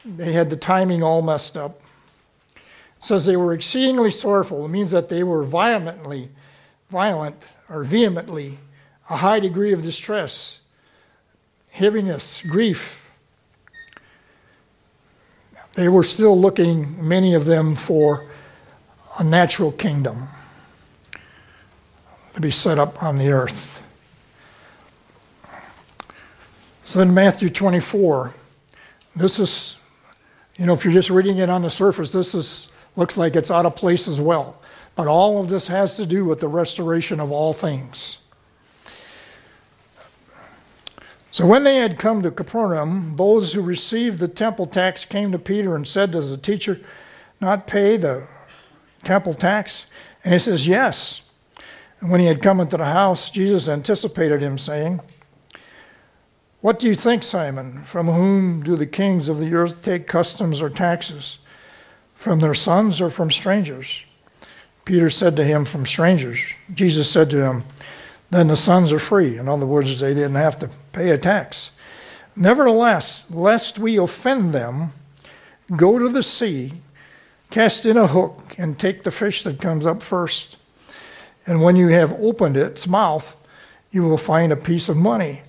They 0.05 0.33
had 0.33 0.49
the 0.49 0.57
timing 0.57 1.01
all 1.01 1.21
messed 1.21 1.55
up. 1.55 1.79
It 2.55 2.61
says 2.99 3.25
they 3.25 3.37
were 3.37 3.53
exceedingly 3.53 4.11
sorrowful. 4.11 4.65
It 4.65 4.69
means 4.69 4.91
that 4.91 5.09
they 5.09 5.23
were 5.23 5.43
violently, 5.43 6.29
violent 6.89 7.47
or 7.69 7.83
vehemently, 7.83 8.59
a 9.09 9.17
high 9.17 9.39
degree 9.39 9.71
of 9.71 9.81
distress, 9.81 10.59
heaviness, 11.71 12.41
grief. 12.43 13.02
They 15.73 15.89
were 15.89 16.03
still 16.03 16.39
looking, 16.39 17.07
many 17.07 17.33
of 17.33 17.45
them, 17.45 17.75
for 17.75 18.29
a 19.17 19.23
natural 19.23 19.71
kingdom 19.71 20.27
to 22.33 22.41
be 22.41 22.51
set 22.51 22.79
up 22.79 23.01
on 23.01 23.17
the 23.17 23.31
earth. 23.31 23.81
So 26.85 27.01
in 27.01 27.13
Matthew 27.13 27.49
24, 27.49 28.33
this 29.15 29.39
is, 29.39 29.77
you 30.57 30.65
know, 30.65 30.73
if 30.73 30.83
you're 30.83 30.93
just 30.93 31.09
reading 31.09 31.37
it 31.39 31.49
on 31.49 31.63
the 31.63 31.69
surface, 31.69 32.11
this 32.11 32.35
is, 32.35 32.67
looks 32.95 33.17
like 33.17 33.35
it's 33.35 33.49
out 33.49 33.65
of 33.65 33.75
place 33.75 34.07
as 34.07 34.21
well. 34.21 34.61
But 34.95 35.07
all 35.07 35.41
of 35.41 35.49
this 35.49 35.67
has 35.67 35.95
to 35.97 36.05
do 36.05 36.23
with 36.23 36.39
the 36.39 36.47
restoration 36.47 37.19
of 37.19 37.31
all 37.31 37.51
things. 37.51 38.19
So 41.33 41.45
when 41.45 41.63
they 41.63 41.77
had 41.77 41.97
come 41.97 42.21
to 42.21 42.31
Capernaum, 42.31 43.17
those 43.17 43.53
who 43.53 43.61
received 43.61 44.19
the 44.19 44.27
temple 44.27 44.67
tax 44.67 45.03
came 45.03 45.31
to 45.31 45.39
Peter 45.39 45.75
and 45.75 45.85
said, 45.85 46.11
Does 46.11 46.29
the 46.29 46.37
teacher 46.37 46.79
not 47.41 47.67
pay 47.67 47.97
the 47.97 48.27
temple 49.03 49.33
tax? 49.33 49.85
And 50.23 50.31
he 50.31 50.39
says, 50.39 50.67
Yes. 50.67 51.23
And 51.99 52.11
when 52.11 52.21
he 52.21 52.27
had 52.27 52.41
come 52.41 52.59
into 52.59 52.77
the 52.77 52.85
house, 52.85 53.29
Jesus 53.31 53.67
anticipated 53.67 54.41
him, 54.41 54.57
saying, 54.57 55.01
what 56.63 56.79
do 56.79 56.87
you 56.87 56.95
think, 56.95 57.23
Simon? 57.23 57.83
From 57.83 58.07
whom 58.07 58.63
do 58.63 58.77
the 58.77 58.85
kings 58.85 59.27
of 59.27 59.37
the 59.37 59.53
earth 59.53 59.83
take 59.83 60.07
customs 60.07 60.61
or 60.61 60.69
taxes? 60.69 61.39
From 62.13 62.39
their 62.39 62.53
sons 62.53 63.01
or 63.01 63.09
from 63.09 63.29
strangers? 63.31 64.05
Peter 64.85 65.09
said 65.09 65.35
to 65.35 65.43
him, 65.43 65.65
From 65.65 65.85
strangers. 65.85 66.39
Jesus 66.73 67.11
said 67.11 67.29
to 67.31 67.43
him, 67.43 67.65
Then 68.29 68.47
the 68.47 68.55
sons 68.55 68.93
are 68.93 68.99
free. 68.99 69.37
In 69.37 69.49
other 69.49 69.65
words, 69.65 69.99
they 69.99 70.13
didn't 70.13 70.35
have 70.35 70.57
to 70.59 70.69
pay 70.93 71.09
a 71.09 71.17
tax. 71.17 71.71
Nevertheless, 72.35 73.25
lest 73.29 73.77
we 73.77 73.97
offend 73.97 74.53
them, 74.53 74.91
Go 75.75 75.97
to 75.97 76.09
the 76.09 76.23
sea, 76.23 76.73
cast 77.49 77.85
in 77.85 77.97
a 77.97 78.07
hook, 78.07 78.55
and 78.57 78.77
take 78.77 79.03
the 79.03 79.11
fish 79.11 79.43
that 79.43 79.61
comes 79.61 79.85
up 79.85 80.03
first. 80.03 80.57
And 81.47 81.61
when 81.61 81.75
you 81.75 81.87
have 81.89 82.13
opened 82.13 82.57
its 82.57 82.87
mouth, 82.87 83.35
you 83.91 84.03
will 84.03 84.17
find 84.17 84.51
a 84.51 84.57
piece 84.57 84.89
of 84.89 84.97
money. 84.97 85.41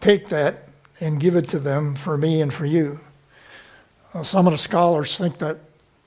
Take 0.00 0.28
that 0.28 0.68
and 1.00 1.20
give 1.20 1.36
it 1.36 1.48
to 1.48 1.58
them 1.58 1.94
for 1.94 2.16
me 2.16 2.40
and 2.40 2.52
for 2.52 2.66
you. 2.66 3.00
Uh, 4.12 4.22
some 4.22 4.46
of 4.46 4.52
the 4.52 4.58
scholars 4.58 5.16
think 5.18 5.38
that 5.38 5.58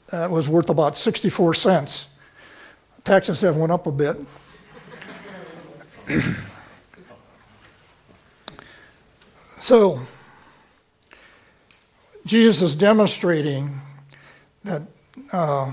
that 0.09 0.31
was 0.31 0.47
worth 0.47 0.69
about 0.69 0.97
64 0.97 1.53
cents. 1.53 2.07
Taxes 3.03 3.41
have 3.41 3.57
went 3.57 3.71
up 3.71 3.85
a 3.85 3.91
bit. 3.91 4.17
So, 9.59 10.01
Jesus 12.25 12.61
is 12.61 12.75
demonstrating 12.75 13.79
that 14.63 14.81
uh, 15.31 15.71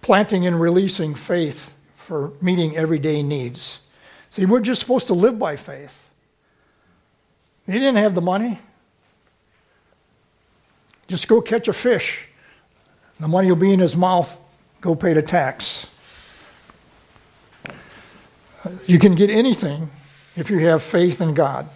planting 0.00 0.46
and 0.46 0.60
releasing 0.60 1.14
faith 1.14 1.74
for 1.96 2.32
meeting 2.40 2.76
everyday 2.76 3.22
needs. 3.22 3.80
See, 4.30 4.46
we're 4.46 4.60
just 4.60 4.80
supposed 4.80 5.08
to 5.08 5.14
live 5.14 5.38
by 5.38 5.56
faith. 5.56 6.08
He 7.66 7.72
didn't 7.72 7.96
have 7.96 8.14
the 8.14 8.20
money. 8.20 8.58
Just 11.08 11.28
go 11.28 11.40
catch 11.40 11.68
a 11.68 11.72
fish. 11.72 12.26
The 13.20 13.28
money 13.28 13.48
will 13.48 13.56
be 13.56 13.72
in 13.72 13.80
his 13.80 13.96
mouth. 13.96 14.40
Go 14.80 14.94
pay 14.94 15.12
the 15.12 15.22
tax. 15.22 15.86
You 18.86 18.98
can 18.98 19.14
get 19.14 19.30
anything 19.30 19.90
if 20.36 20.50
you 20.50 20.60
have 20.60 20.82
faith 20.82 21.20
in 21.20 21.34
God. 21.34 21.68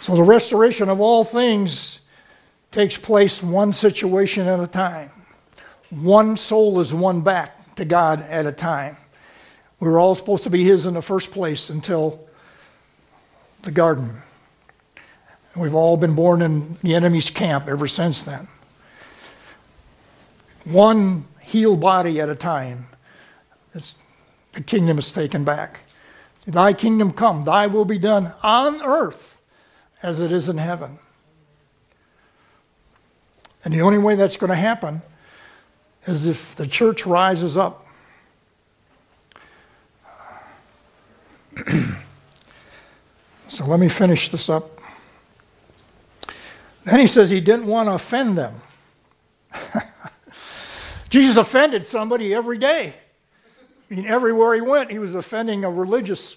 So 0.00 0.16
the 0.16 0.22
restoration 0.22 0.88
of 0.88 0.98
all 0.98 1.24
things 1.24 2.00
takes 2.70 2.96
place 2.96 3.42
one 3.42 3.74
situation 3.74 4.48
at 4.48 4.58
a 4.58 4.66
time. 4.66 5.10
One 5.90 6.38
soul 6.38 6.80
is 6.80 6.94
won 6.94 7.20
back 7.20 7.74
to 7.74 7.84
God 7.84 8.22
at 8.22 8.46
a 8.46 8.52
time. 8.52 8.96
We 9.78 9.88
were 9.88 9.98
all 9.98 10.14
supposed 10.14 10.44
to 10.44 10.50
be 10.50 10.64
His 10.64 10.86
in 10.86 10.94
the 10.94 11.02
first 11.02 11.30
place 11.30 11.68
until 11.68 12.26
the 13.62 13.70
garden. 13.70 14.10
And 15.52 15.62
We've 15.62 15.74
all 15.74 15.98
been 15.98 16.14
born 16.14 16.40
in 16.40 16.78
the 16.82 16.94
enemy's 16.94 17.28
camp 17.28 17.68
ever 17.68 17.86
since 17.86 18.22
then. 18.22 18.48
One 20.64 21.26
healed 21.42 21.80
body 21.80 22.22
at 22.22 22.30
a 22.30 22.34
time. 22.34 22.86
It's, 23.74 23.96
the 24.54 24.62
kingdom 24.62 24.96
is 24.96 25.12
taken 25.12 25.44
back. 25.44 25.80
Thy 26.46 26.72
kingdom 26.72 27.12
come, 27.12 27.44
thy 27.44 27.66
will 27.66 27.84
be 27.84 27.98
done 27.98 28.32
on 28.42 28.82
earth 28.82 29.36
as 30.02 30.20
it 30.20 30.32
is 30.32 30.48
in 30.48 30.58
heaven. 30.58 30.98
And 33.64 33.74
the 33.74 33.82
only 33.82 33.98
way 33.98 34.14
that's 34.14 34.36
going 34.36 34.50
to 34.50 34.56
happen 34.56 35.02
is 36.06 36.26
if 36.26 36.56
the 36.56 36.66
church 36.66 37.06
rises 37.06 37.58
up. 37.58 37.86
so 43.48 43.66
let 43.66 43.78
me 43.80 43.88
finish 43.88 44.30
this 44.30 44.48
up. 44.48 44.80
Then 46.84 47.00
he 47.00 47.06
says 47.06 47.28
he 47.28 47.40
didn't 47.40 47.66
want 47.66 47.88
to 47.88 47.92
offend 47.92 48.38
them. 48.38 48.54
Jesus 51.10 51.36
offended 51.36 51.84
somebody 51.84 52.32
every 52.32 52.56
day. 52.56 52.94
I 53.90 53.94
mean, 53.94 54.06
everywhere 54.06 54.54
he 54.54 54.60
went, 54.62 54.90
he 54.90 54.98
was 54.98 55.14
offending 55.14 55.64
a 55.64 55.70
religious 55.70 56.36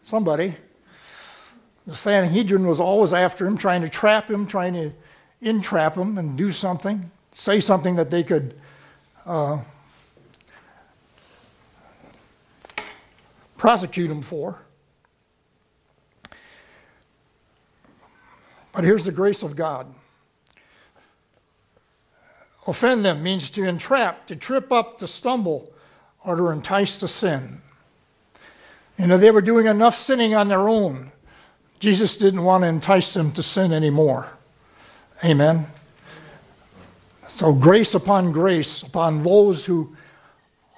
somebody. 0.00 0.56
The 1.88 1.96
Sanhedrin 1.96 2.66
was 2.66 2.80
always 2.80 3.14
after 3.14 3.46
him, 3.46 3.56
trying 3.56 3.80
to 3.80 3.88
trap 3.88 4.30
him, 4.30 4.46
trying 4.46 4.74
to 4.74 4.92
entrap 5.40 5.96
him 5.96 6.18
and 6.18 6.36
do 6.36 6.52
something, 6.52 7.10
say 7.32 7.60
something 7.60 7.96
that 7.96 8.10
they 8.10 8.22
could 8.22 8.60
uh, 9.24 9.60
prosecute 13.56 14.10
him 14.10 14.20
for. 14.20 14.58
But 18.72 18.84
here's 18.84 19.06
the 19.06 19.10
grace 19.10 19.42
of 19.42 19.56
God. 19.56 19.86
Offend 22.66 23.02
them 23.02 23.22
means 23.22 23.48
to 23.52 23.64
entrap, 23.64 24.26
to 24.26 24.36
trip 24.36 24.70
up, 24.70 24.98
to 24.98 25.06
stumble, 25.06 25.72
or 26.22 26.36
to 26.36 26.48
entice 26.48 27.00
to 27.00 27.08
sin. 27.08 27.62
You 28.98 29.06
know, 29.06 29.16
they 29.16 29.30
were 29.30 29.40
doing 29.40 29.64
enough 29.64 29.94
sinning 29.94 30.34
on 30.34 30.48
their 30.48 30.68
own. 30.68 31.12
Jesus 31.78 32.16
didn't 32.16 32.42
want 32.42 32.64
to 32.64 32.68
entice 32.68 33.14
them 33.14 33.30
to 33.32 33.42
sin 33.42 33.72
anymore. 33.72 34.28
Amen. 35.24 35.66
So, 37.28 37.52
grace 37.52 37.94
upon 37.94 38.32
grace 38.32 38.82
upon 38.82 39.22
those 39.22 39.64
who 39.64 39.96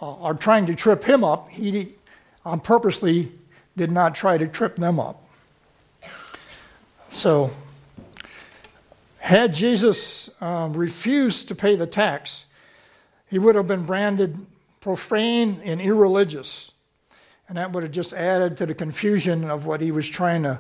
uh, 0.03 0.21
are 0.21 0.35
trying 0.35 0.67
to 0.67 0.75
trip 0.75 1.05
him 1.05 1.25
up, 1.25 1.49
he 1.49 1.95
on 2.45 2.61
purposely 2.61 3.33
did 3.77 3.91
not 3.91 4.15
try 4.15 4.37
to 4.37 4.47
trip 4.47 4.77
them 4.77 5.01
up. 5.01 5.27
So, 7.09 7.51
had 9.19 9.55
Jesus 9.55 10.29
um, 10.43 10.75
refused 10.75 11.49
to 11.49 11.55
pay 11.55 11.77
the 11.77 11.87
tax, 11.87 12.45
he 13.29 13.39
would 13.39 13.55
have 13.55 13.67
been 13.67 13.85
branded 13.85 14.39
profane 14.81 15.61
and 15.65 15.81
irreligious. 15.81 16.73
And 17.49 17.57
that 17.57 17.73
would 17.73 17.83
have 17.85 17.93
just 17.93 18.13
added 18.13 18.57
to 18.59 18.67
the 18.67 18.75
confusion 18.75 19.51
of 19.51 19.67
what 19.67 19.81
he 19.81 19.93
was 19.93 20.09
trying 20.09 20.43
to 20.45 20.51
uh, 20.51 20.59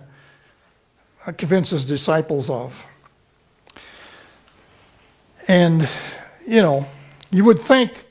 Uh, 1.26 1.32
convince 1.32 1.70
his 1.70 1.84
disciples 1.84 2.48
of. 2.48 2.86
And, 5.46 5.86
you 6.46 6.62
know, 6.62 6.86
you 7.30 7.44
would 7.44 7.58
think 7.58 8.06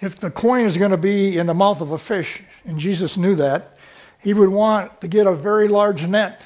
if 0.00 0.18
the 0.18 0.30
coin 0.30 0.64
is 0.64 0.76
going 0.76 0.90
to 0.90 0.96
be 0.96 1.38
in 1.38 1.46
the 1.46 1.54
mouth 1.54 1.80
of 1.80 1.92
a 1.92 1.98
fish, 1.98 2.42
and 2.64 2.78
Jesus 2.78 3.16
knew 3.16 3.36
that, 3.36 3.76
he 4.20 4.34
would 4.34 4.48
want 4.48 5.00
to 5.00 5.06
get 5.06 5.26
a 5.28 5.34
very 5.34 5.68
large 5.68 6.06
net 6.06 6.42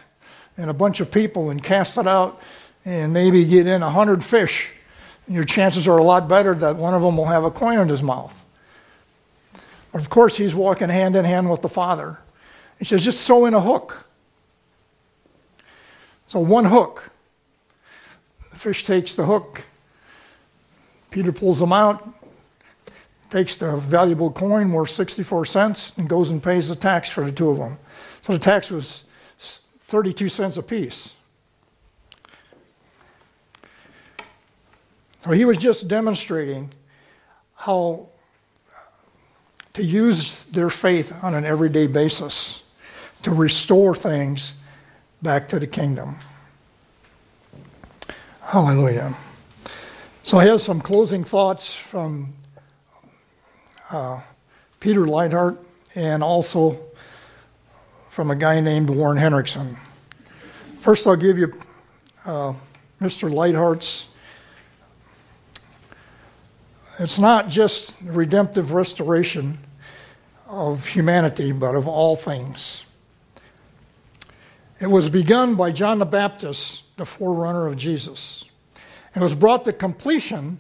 and 0.58 0.68
a 0.68 0.74
bunch 0.74 1.00
of 1.00 1.10
people 1.10 1.48
and 1.48 1.62
cast 1.64 1.96
it 1.96 2.06
out 2.06 2.40
and 2.84 3.14
maybe 3.14 3.44
get 3.46 3.66
in 3.66 3.82
a 3.82 3.90
hundred 3.90 4.22
fish. 4.22 4.70
Your 5.26 5.44
chances 5.44 5.88
are 5.88 5.96
a 5.96 6.04
lot 6.04 6.28
better 6.28 6.54
that 6.54 6.76
one 6.76 6.92
of 6.92 7.00
them 7.00 7.16
will 7.16 7.26
have 7.26 7.44
a 7.44 7.50
coin 7.50 7.78
in 7.78 7.88
his 7.88 8.02
mouth. 8.02 8.44
Of 9.94 10.10
course, 10.10 10.36
he's 10.36 10.54
walking 10.54 10.90
hand 10.90 11.16
in 11.16 11.24
hand 11.24 11.50
with 11.50 11.62
the 11.62 11.68
Father. 11.68 12.18
He 12.78 12.84
says, 12.84 13.04
just 13.04 13.26
throw 13.26 13.46
in 13.46 13.54
a 13.54 13.60
hook. 13.60 14.06
So, 16.32 16.40
one 16.40 16.64
hook. 16.64 17.10
The 18.52 18.56
fish 18.56 18.86
takes 18.86 19.14
the 19.14 19.26
hook. 19.26 19.64
Peter 21.10 21.30
pulls 21.30 21.58
them 21.58 21.74
out, 21.74 22.08
takes 23.28 23.56
the 23.56 23.76
valuable 23.76 24.30
coin 24.30 24.72
worth 24.72 24.88
64 24.88 25.44
cents, 25.44 25.92
and 25.98 26.08
goes 26.08 26.30
and 26.30 26.42
pays 26.42 26.70
the 26.70 26.74
tax 26.74 27.10
for 27.10 27.22
the 27.22 27.32
two 27.32 27.50
of 27.50 27.58
them. 27.58 27.76
So, 28.22 28.32
the 28.32 28.38
tax 28.38 28.70
was 28.70 29.04
32 29.80 30.30
cents 30.30 30.56
apiece. 30.56 31.12
So, 35.20 35.32
he 35.32 35.44
was 35.44 35.58
just 35.58 35.86
demonstrating 35.86 36.70
how 37.56 38.08
to 39.74 39.84
use 39.84 40.46
their 40.46 40.70
faith 40.70 41.12
on 41.22 41.34
an 41.34 41.44
everyday 41.44 41.88
basis 41.88 42.62
to 43.22 43.30
restore 43.30 43.94
things 43.94 44.54
back 45.22 45.48
to 45.48 45.58
the 45.58 45.66
kingdom. 45.66 46.16
Hallelujah. 48.40 49.14
So 50.22 50.38
I 50.38 50.46
have 50.46 50.60
some 50.60 50.80
closing 50.80 51.24
thoughts 51.24 51.74
from 51.74 52.34
uh, 53.90 54.20
Peter 54.80 55.02
Leithart 55.02 55.58
and 55.94 56.22
also 56.22 56.78
from 58.10 58.30
a 58.30 58.36
guy 58.36 58.60
named 58.60 58.90
Warren 58.90 59.16
Henriksen. 59.16 59.76
First, 60.80 61.06
I'll 61.06 61.16
give 61.16 61.38
you 61.38 61.52
uh, 62.24 62.52
Mr. 63.00 63.30
Leithart's 63.30 64.08
it's 66.98 67.18
not 67.18 67.48
just 67.48 67.94
redemptive 68.04 68.72
restoration 68.72 69.58
of 70.46 70.86
humanity, 70.86 71.50
but 71.50 71.74
of 71.74 71.88
all 71.88 72.16
things. 72.16 72.84
It 74.82 74.90
was 74.90 75.08
begun 75.08 75.54
by 75.54 75.70
John 75.70 76.00
the 76.00 76.04
Baptist, 76.04 76.82
the 76.96 77.06
forerunner 77.06 77.68
of 77.68 77.76
Jesus. 77.76 78.44
It 79.14 79.20
was 79.20 79.32
brought 79.32 79.64
to 79.66 79.72
completion 79.72 80.58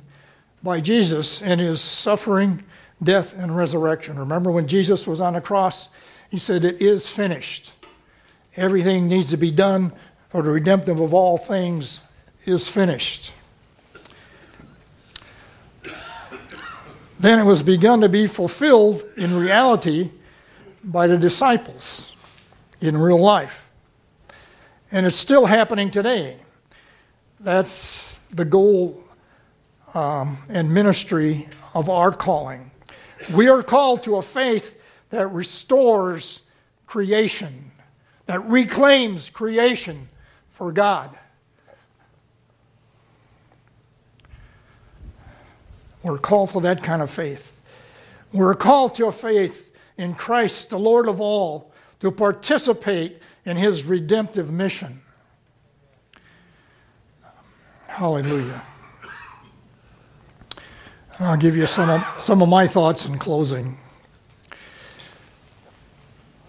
by 0.62 0.80
Jesus 0.80 1.42
in 1.42 1.58
his 1.58 1.80
suffering, 1.80 2.62
death, 3.02 3.36
and 3.36 3.56
resurrection. 3.56 4.16
Remember 4.16 4.52
when 4.52 4.68
Jesus 4.68 5.08
was 5.08 5.20
on 5.20 5.32
the 5.32 5.40
cross? 5.40 5.88
He 6.30 6.38
said, 6.38 6.64
It 6.64 6.80
is 6.80 7.08
finished. 7.08 7.72
Everything 8.54 9.08
needs 9.08 9.30
to 9.30 9.36
be 9.36 9.50
done 9.50 9.92
for 10.28 10.40
the 10.40 10.50
redemptive 10.50 11.00
of 11.00 11.12
all 11.12 11.36
things 11.36 11.98
is 12.44 12.68
finished. 12.68 13.32
Then 17.18 17.40
it 17.40 17.44
was 17.44 17.64
begun 17.64 18.00
to 18.02 18.08
be 18.08 18.28
fulfilled 18.28 19.04
in 19.16 19.34
reality 19.34 20.12
by 20.84 21.08
the 21.08 21.18
disciples 21.18 22.14
in 22.80 22.96
real 22.96 23.18
life. 23.18 23.68
And 24.92 25.06
it's 25.06 25.16
still 25.16 25.46
happening 25.46 25.90
today. 25.90 26.36
That's 27.40 28.14
the 28.30 28.44
goal 28.44 29.02
um, 29.94 30.36
and 30.50 30.72
ministry 30.72 31.48
of 31.72 31.88
our 31.88 32.12
calling. 32.12 32.70
We 33.32 33.48
are 33.48 33.62
called 33.62 34.02
to 34.02 34.16
a 34.16 34.22
faith 34.22 34.78
that 35.08 35.28
restores 35.28 36.40
creation, 36.86 37.72
that 38.26 38.44
reclaims 38.44 39.30
creation 39.30 40.10
for 40.50 40.72
God. 40.72 41.16
We're 46.02 46.18
called 46.18 46.50
for 46.50 46.60
that 46.62 46.82
kind 46.82 47.00
of 47.00 47.10
faith. 47.10 47.58
We're 48.30 48.54
called 48.54 48.94
to 48.96 49.06
a 49.06 49.12
faith 49.12 49.74
in 49.96 50.12
Christ, 50.12 50.68
the 50.68 50.78
Lord 50.78 51.08
of 51.08 51.18
all, 51.18 51.72
to 52.00 52.10
participate 52.10 53.22
in 53.44 53.56
his 53.56 53.84
redemptive 53.84 54.50
mission. 54.50 55.00
Hallelujah. 57.86 58.62
I'll 61.18 61.36
give 61.36 61.56
you 61.56 61.66
some 61.66 61.90
of, 61.90 62.04
some 62.20 62.42
of 62.42 62.48
my 62.48 62.66
thoughts 62.66 63.06
in 63.06 63.18
closing. 63.18 63.76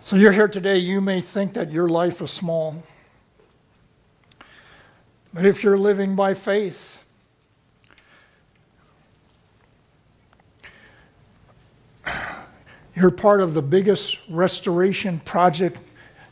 So, 0.03 0.15
you're 0.15 0.31
here 0.31 0.47
today, 0.47 0.77
you 0.77 1.01
may 1.01 1.21
think 1.21 1.53
that 1.53 1.71
your 1.71 1.87
life 1.89 2.21
is 2.21 2.31
small. 2.31 2.83
But 5.33 5.45
if 5.45 5.63
you're 5.63 5.77
living 5.77 6.15
by 6.15 6.33
faith, 6.33 7.03
you're 12.95 13.11
part 13.11 13.41
of 13.41 13.53
the 13.53 13.61
biggest 13.61 14.19
restoration 14.29 15.19
project 15.19 15.77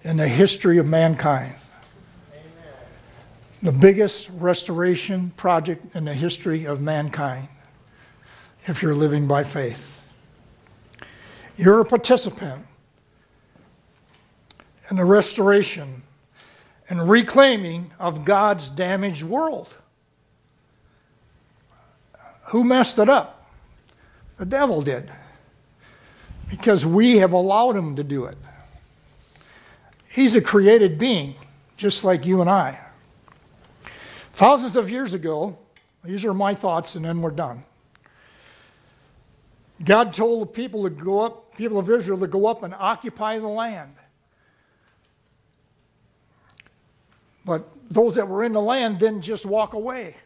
in 0.04 0.18
the 0.18 0.28
history 0.28 0.78
of 0.78 0.88
mankind. 0.88 1.54
Amen. 2.32 2.44
The 3.62 3.72
biggest 3.72 4.30
restoration 4.30 5.32
project 5.38 5.96
in 5.96 6.06
the 6.06 6.14
history 6.14 6.66
of 6.66 6.82
mankind, 6.82 7.48
if 8.66 8.82
you're 8.82 8.96
living 8.96 9.28
by 9.28 9.44
faith. 9.44 10.02
You're 11.58 11.82
a 11.82 11.86
participant 11.86 12.66
in 14.90 14.98
the 14.98 15.06
restoration 15.06 16.04
and 16.90 17.10
reclaiming 17.10 17.92
of 18.00 18.26
God's 18.26 18.70
damaged 18.70 19.24
world. 19.24 19.74
Who 22.46 22.64
messed 22.64 23.00
it 23.00 23.08
up? 23.08 23.50
The 24.38 24.46
devil 24.46 24.82
did. 24.82 25.10
Because 26.50 26.86
we 26.86 27.18
have 27.18 27.32
allowed 27.32 27.78
him 27.78 27.96
to 27.96 28.04
do 28.04 28.26
it. 28.26 28.38
He's 30.12 30.36
a 30.36 30.42
created 30.42 30.98
being, 30.98 31.36
just 31.78 32.04
like 32.04 32.26
you 32.26 32.42
and 32.42 32.50
I. 32.50 32.80
Thousands 34.34 34.76
of 34.76 34.90
years 34.90 35.14
ago, 35.14 35.58
these 36.04 36.26
are 36.26 36.34
my 36.34 36.54
thoughts, 36.54 36.96
and 36.96 37.06
then 37.06 37.22
we're 37.22 37.32
done. 37.32 37.64
God 39.84 40.14
told 40.14 40.42
the 40.42 40.46
people 40.48 40.84
to 40.84 40.90
go 40.90 41.22
up, 41.22 41.56
people 41.56 41.80
of 41.80 41.90
Israel 41.90 42.20
to 42.20 42.28
go 42.28 42.46
up 42.48 42.62
and 42.62 42.74
occupy 42.74 43.40
the 43.40 43.48
land. 43.48 43.96
But 47.46 47.68
those 47.90 48.16
that 48.16 48.28
were 48.28 48.44
in 48.44 48.52
the 48.52 48.62
land 48.62 49.00
didn't 49.00 49.22
just 49.22 49.46
walk 49.46 49.74
away. 49.74 50.18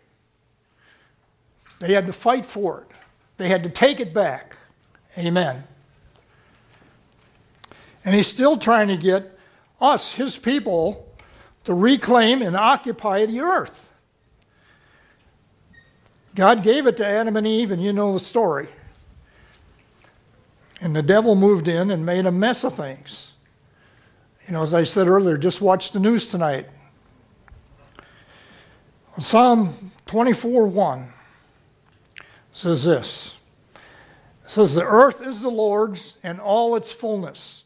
They 1.80 1.94
had 1.94 2.08
to 2.08 2.14
fight 2.14 2.46
for 2.46 2.82
it. 2.82 2.96
They 3.38 3.50
had 3.50 3.64
to 3.64 3.70
take 3.70 4.00
it 4.00 4.14
back. 4.14 4.58
Amen. 5.18 5.64
And 8.04 8.16
he's 8.16 8.28
still 8.28 8.58
trying 8.58 8.88
to 8.88 8.98
get 8.98 9.35
us, 9.80 10.14
his 10.14 10.38
people, 10.38 11.08
to 11.66 11.74
reclaim 11.74 12.42
and 12.42 12.56
occupy 12.56 13.26
the 13.26 13.42
earth. 13.42 13.92
God 16.36 16.64
gave 16.64 16.86
it 16.86 16.98
to 16.98 17.06
Adam 17.06 17.38
and 17.38 17.48
Eve, 17.48 17.72
and 17.72 17.82
you 17.82 17.94
know 17.94 18.14
the 18.14 18.20
story. 18.20 18.68
And 20.82 20.96
the 20.96 21.02
devil 21.02 21.36
moved 21.36 21.68
in 21.68 21.92
and 21.92 22.06
made 22.06 22.26
a 22.26 22.32
mess 22.32 22.64
of 22.64 22.74
things. 22.74 23.32
You 24.48 24.54
know, 24.54 24.62
as 24.62 24.74
I 24.74 24.84
said 24.84 25.08
earlier, 25.08 25.38
just 25.38 25.62
watch 25.62 25.92
the 25.92 26.00
news 26.00 26.28
tonight. 26.30 26.68
Psalm 29.18 29.92
24 30.06 30.68
1 30.68 31.08
says 32.54 32.84
this. 32.84 33.38
It 34.44 34.52
says, 34.52 34.76
The 34.76 34.86
earth 34.86 35.26
is 35.26 35.42
the 35.42 35.50
Lord's 35.50 36.18
and 36.22 36.40
all 36.40 36.76
its 36.76 36.92
fullness 36.92 37.64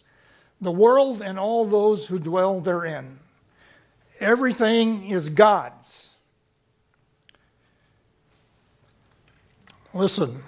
the 0.62 0.72
world 0.72 1.22
and 1.22 1.40
all 1.40 1.66
those 1.66 2.08
who 2.08 2.20
dwell 2.20 2.60
therein. 2.60 3.20
Everything 4.20 5.10
is 5.10 5.30
God's. 5.30 6.10
Listen, 9.94 10.44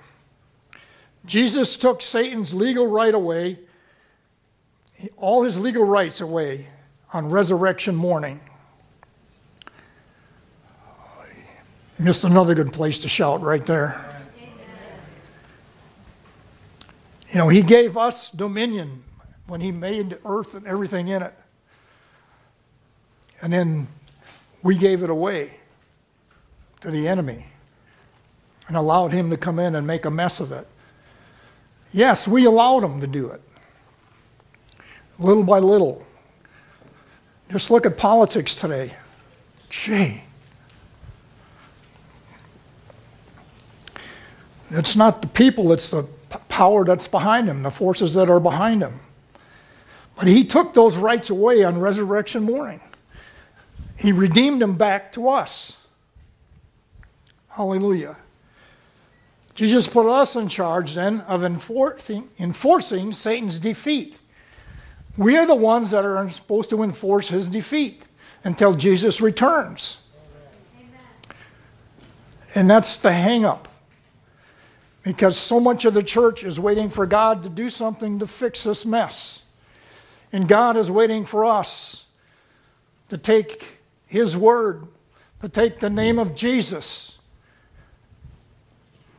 Jesus 1.26 1.78
took 1.78 2.02
Satan's 2.02 2.54
legal 2.54 2.86
right 2.88 3.14
away, 3.14 3.60
all 5.18 5.44
his 5.44 5.58
legal 5.58 5.84
rights 5.84 6.22
away 6.22 6.68
on 7.14 7.30
resurrection 7.30 7.96
morning. 7.96 8.40
Missed 11.98 12.24
another 12.24 12.56
good 12.56 12.74
place 12.74 13.00
to 13.00 13.10
shout 13.10 13.42
right 13.42 13.66
there. 13.66 14.08
You 17.32 17.38
know, 17.38 17.48
he 17.48 17.62
gave 17.62 17.96
us 17.96 18.30
dominion 18.30 19.04
when 19.52 19.60
he 19.60 19.70
made 19.70 20.12
the 20.12 20.20
earth 20.24 20.56
and 20.56 20.66
everything 20.66 21.10
in 21.10 21.22
it. 21.22 21.34
And 23.42 23.52
then 23.52 23.86
we 24.64 24.78
gave 24.78 25.04
it 25.04 25.10
away 25.10 25.60
to 26.80 26.90
the 26.90 27.06
enemy 27.06 27.48
and 28.70 28.78
allowed 28.78 29.12
him 29.12 29.30
to 29.30 29.36
come 29.36 29.60
in 29.60 29.76
and 29.76 29.86
make 29.86 30.06
a 30.06 30.10
mess 30.10 30.40
of 30.40 30.54
it. 30.54 30.66
Yes, 31.92 32.30
we 32.30 32.46
allowed 32.46 32.82
him 32.82 33.02
to 33.02 33.08
do 33.08 33.28
it. 33.28 33.42
Little 35.20 35.44
by 35.44 35.60
little. 35.60 36.06
Just 37.52 37.70
look 37.70 37.86
at 37.86 37.98
politics 37.98 38.56
today. 38.56 38.96
Gee. 39.70 40.24
It's 44.70 44.96
not 44.96 45.22
the 45.22 45.28
people, 45.28 45.74
it's 45.74 45.90
the 45.90 46.04
power 46.48 46.86
that's 46.86 47.10
behind 47.10 47.50
them, 47.50 47.64
the 47.64 47.70
forces 47.70 48.14
that 48.14 48.30
are 48.30 48.40
behind 48.40 48.82
them. 48.82 49.02
But 50.22 50.28
he 50.28 50.44
took 50.44 50.76
those 50.76 50.98
rights 50.98 51.32
away 51.32 51.64
on 51.64 51.80
resurrection 51.80 52.44
morning. 52.44 52.80
He 53.98 54.12
redeemed 54.12 54.62
them 54.62 54.76
back 54.76 55.14
to 55.14 55.30
us. 55.30 55.78
Hallelujah. 57.50 58.18
Jesus 59.56 59.88
put 59.88 60.06
us 60.06 60.36
in 60.36 60.48
charge 60.48 60.94
then 60.94 61.22
of 61.22 61.44
enforcing, 61.44 62.30
enforcing 62.38 63.14
Satan's 63.14 63.58
defeat. 63.58 64.20
We 65.18 65.38
are 65.38 65.48
the 65.48 65.56
ones 65.56 65.90
that 65.90 66.06
are 66.06 66.30
supposed 66.30 66.70
to 66.70 66.84
enforce 66.84 67.30
his 67.30 67.50
defeat 67.50 68.06
until 68.44 68.76
Jesus 68.76 69.22
returns. 69.22 69.98
Amen. 70.78 71.36
And 72.54 72.70
that's 72.70 72.98
the 72.98 73.12
hang 73.12 73.44
up. 73.44 73.70
Because 75.02 75.36
so 75.36 75.60
much 75.60 75.84
of 75.84 75.96
the 75.96 76.04
church 76.04 76.44
is 76.44 76.60
waiting 76.60 76.92
for 76.92 77.08
God 77.08 77.42
to 77.42 77.50
do 77.50 77.70
something 77.70 78.20
to 78.20 78.28
fix 78.28 78.66
this 78.66 78.86
mess. 78.86 79.42
And 80.34 80.48
God 80.48 80.78
is 80.78 80.90
waiting 80.90 81.26
for 81.26 81.46
us 81.46 82.06
to 83.10 83.18
take 83.18 83.80
His 84.06 84.38
word, 84.38 84.88
to 85.42 85.50
take 85.50 85.80
the 85.80 85.90
name 85.90 86.20
of 86.20 86.36
Jesus, 86.36 87.18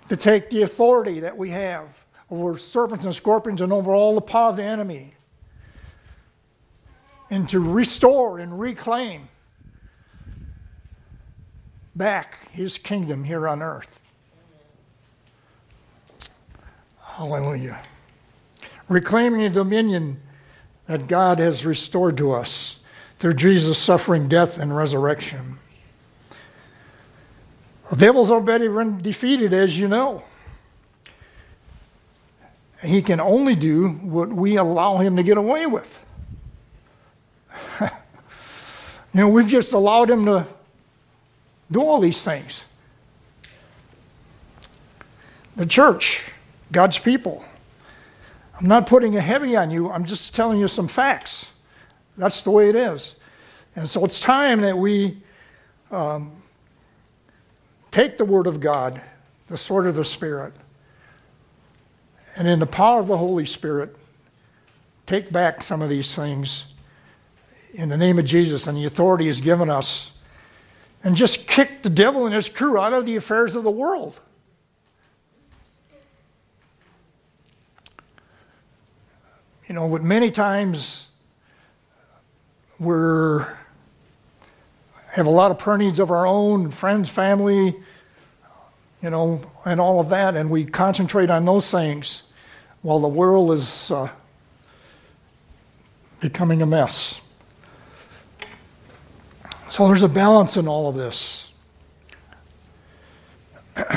to 0.08 0.16
take 0.16 0.50
the 0.50 0.62
authority 0.62 1.20
that 1.20 1.36
we 1.36 1.50
have 1.50 1.86
over 2.30 2.56
serpents 2.56 3.04
and 3.04 3.14
scorpions 3.14 3.60
and 3.60 3.72
over 3.72 3.94
all 3.94 4.14
the 4.14 4.22
power 4.22 4.50
of 4.50 4.56
the 4.56 4.62
enemy, 4.62 5.14
and 7.28 7.48
to 7.50 7.60
restore 7.60 8.38
and 8.38 8.58
reclaim 8.58 9.28
back 11.94 12.50
His 12.52 12.78
kingdom 12.78 13.24
here 13.24 13.46
on 13.46 13.62
earth. 13.62 14.00
Hallelujah. 17.02 17.82
Reclaiming 18.88 19.42
the 19.42 19.50
dominion 19.50 20.20
that 20.86 21.06
God 21.06 21.38
has 21.38 21.64
restored 21.64 22.16
to 22.18 22.32
us 22.32 22.78
through 23.18 23.34
Jesus' 23.34 23.78
suffering, 23.78 24.28
death, 24.28 24.58
and 24.58 24.74
resurrection. 24.76 25.58
The 27.90 27.96
devil's 27.96 28.30
already 28.30 28.68
been 28.68 29.02
defeated, 29.02 29.52
as 29.52 29.78
you 29.78 29.86
know. 29.86 30.24
He 32.82 33.00
can 33.00 33.20
only 33.20 33.54
do 33.54 33.90
what 33.90 34.30
we 34.30 34.56
allow 34.56 34.96
him 34.96 35.16
to 35.16 35.22
get 35.22 35.38
away 35.38 35.66
with. 35.66 36.04
you 37.80 37.88
know, 39.12 39.28
we've 39.28 39.46
just 39.46 39.72
allowed 39.72 40.10
him 40.10 40.24
to 40.26 40.46
do 41.70 41.80
all 41.80 42.00
these 42.00 42.22
things. 42.22 42.64
The 45.54 45.66
church, 45.66 46.30
God's 46.72 46.98
people, 46.98 47.44
I'm 48.62 48.68
not 48.68 48.86
putting 48.86 49.16
a 49.16 49.20
heavy 49.20 49.56
on 49.56 49.72
you, 49.72 49.90
I'm 49.90 50.04
just 50.04 50.36
telling 50.36 50.60
you 50.60 50.68
some 50.68 50.86
facts. 50.86 51.46
That's 52.16 52.42
the 52.42 52.52
way 52.52 52.68
it 52.68 52.76
is. 52.76 53.16
And 53.74 53.88
so 53.88 54.04
it's 54.04 54.20
time 54.20 54.60
that 54.60 54.78
we 54.78 55.18
um, 55.90 56.30
take 57.90 58.18
the 58.18 58.24
Word 58.24 58.46
of 58.46 58.60
God, 58.60 59.02
the 59.48 59.56
sword 59.56 59.88
of 59.88 59.96
the 59.96 60.04
Spirit, 60.04 60.52
and 62.36 62.46
in 62.46 62.60
the 62.60 62.66
power 62.66 63.00
of 63.00 63.08
the 63.08 63.18
Holy 63.18 63.46
Spirit, 63.46 63.96
take 65.06 65.32
back 65.32 65.62
some 65.62 65.82
of 65.82 65.88
these 65.88 66.14
things 66.14 66.66
in 67.74 67.88
the 67.88 67.96
name 67.96 68.16
of 68.16 68.24
Jesus 68.24 68.68
and 68.68 68.78
the 68.78 68.84
authority 68.84 69.24
He's 69.24 69.40
given 69.40 69.70
us, 69.70 70.12
and 71.02 71.16
just 71.16 71.48
kick 71.48 71.82
the 71.82 71.90
devil 71.90 72.26
and 72.26 72.34
his 72.34 72.48
crew 72.48 72.78
out 72.78 72.92
of 72.92 73.06
the 73.06 73.16
affairs 73.16 73.56
of 73.56 73.64
the 73.64 73.72
world. 73.72 74.20
You 79.72 79.76
know, 79.76 79.88
but 79.88 80.02
many 80.02 80.30
times 80.30 81.08
we're 82.78 83.56
have 85.12 85.24
a 85.24 85.30
lot 85.30 85.50
of 85.50 85.78
needs 85.78 85.98
of 85.98 86.10
our 86.10 86.26
own, 86.26 86.70
friends, 86.70 87.08
family, 87.08 87.74
you 89.02 89.08
know, 89.08 89.40
and 89.64 89.80
all 89.80 89.98
of 89.98 90.10
that, 90.10 90.36
and 90.36 90.50
we 90.50 90.66
concentrate 90.66 91.30
on 91.30 91.46
those 91.46 91.70
things 91.70 92.22
while 92.82 92.98
the 92.98 93.08
world 93.08 93.50
is 93.52 93.90
uh, 93.90 94.10
becoming 96.20 96.60
a 96.60 96.66
mess. 96.66 97.18
So 99.70 99.86
there's 99.86 100.02
a 100.02 100.08
balance 100.08 100.58
in 100.58 100.68
all 100.68 100.86
of 100.86 100.96
this. 100.96 101.48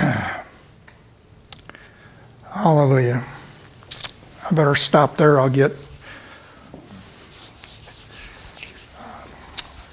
Hallelujah. 2.50 3.26
I 4.50 4.54
better 4.54 4.76
stop 4.76 5.18
there. 5.18 5.40
I'll 5.40 5.50
get. 5.50 5.72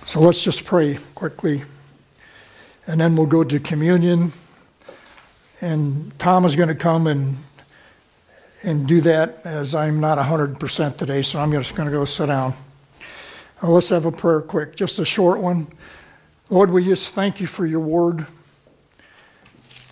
So 0.06 0.20
let's 0.20 0.44
just 0.44 0.64
pray 0.64 0.98
quickly, 1.14 1.62
and 2.86 3.00
then 3.00 3.16
we'll 3.16 3.26
go 3.26 3.44
to 3.44 3.58
communion. 3.58 4.32
And 5.60 6.18
Tom 6.18 6.44
is 6.44 6.54
going 6.54 6.68
to 6.68 6.74
come 6.74 7.06
and 7.06 7.36
and 8.62 8.86
do 8.86 9.00
that 9.00 9.40
as 9.44 9.74
I'm 9.74 10.00
not 10.00 10.18
100% 10.18 10.96
today, 10.96 11.22
so 11.22 11.40
I'm 11.40 11.50
just 11.52 11.74
going 11.74 11.86
to 11.86 11.92
go 11.92 12.04
sit 12.04 12.26
down. 12.26 12.54
Well, 13.62 13.72
let's 13.72 13.88
have 13.88 14.06
a 14.06 14.12
prayer 14.12 14.40
quick, 14.40 14.76
just 14.76 14.98
a 14.98 15.04
short 15.04 15.40
one. 15.40 15.66
Lord, 16.48 16.70
we 16.70 16.84
just 16.84 17.14
thank 17.14 17.40
you 17.40 17.46
for 17.46 17.66
your 17.66 17.80
word. 17.80 18.26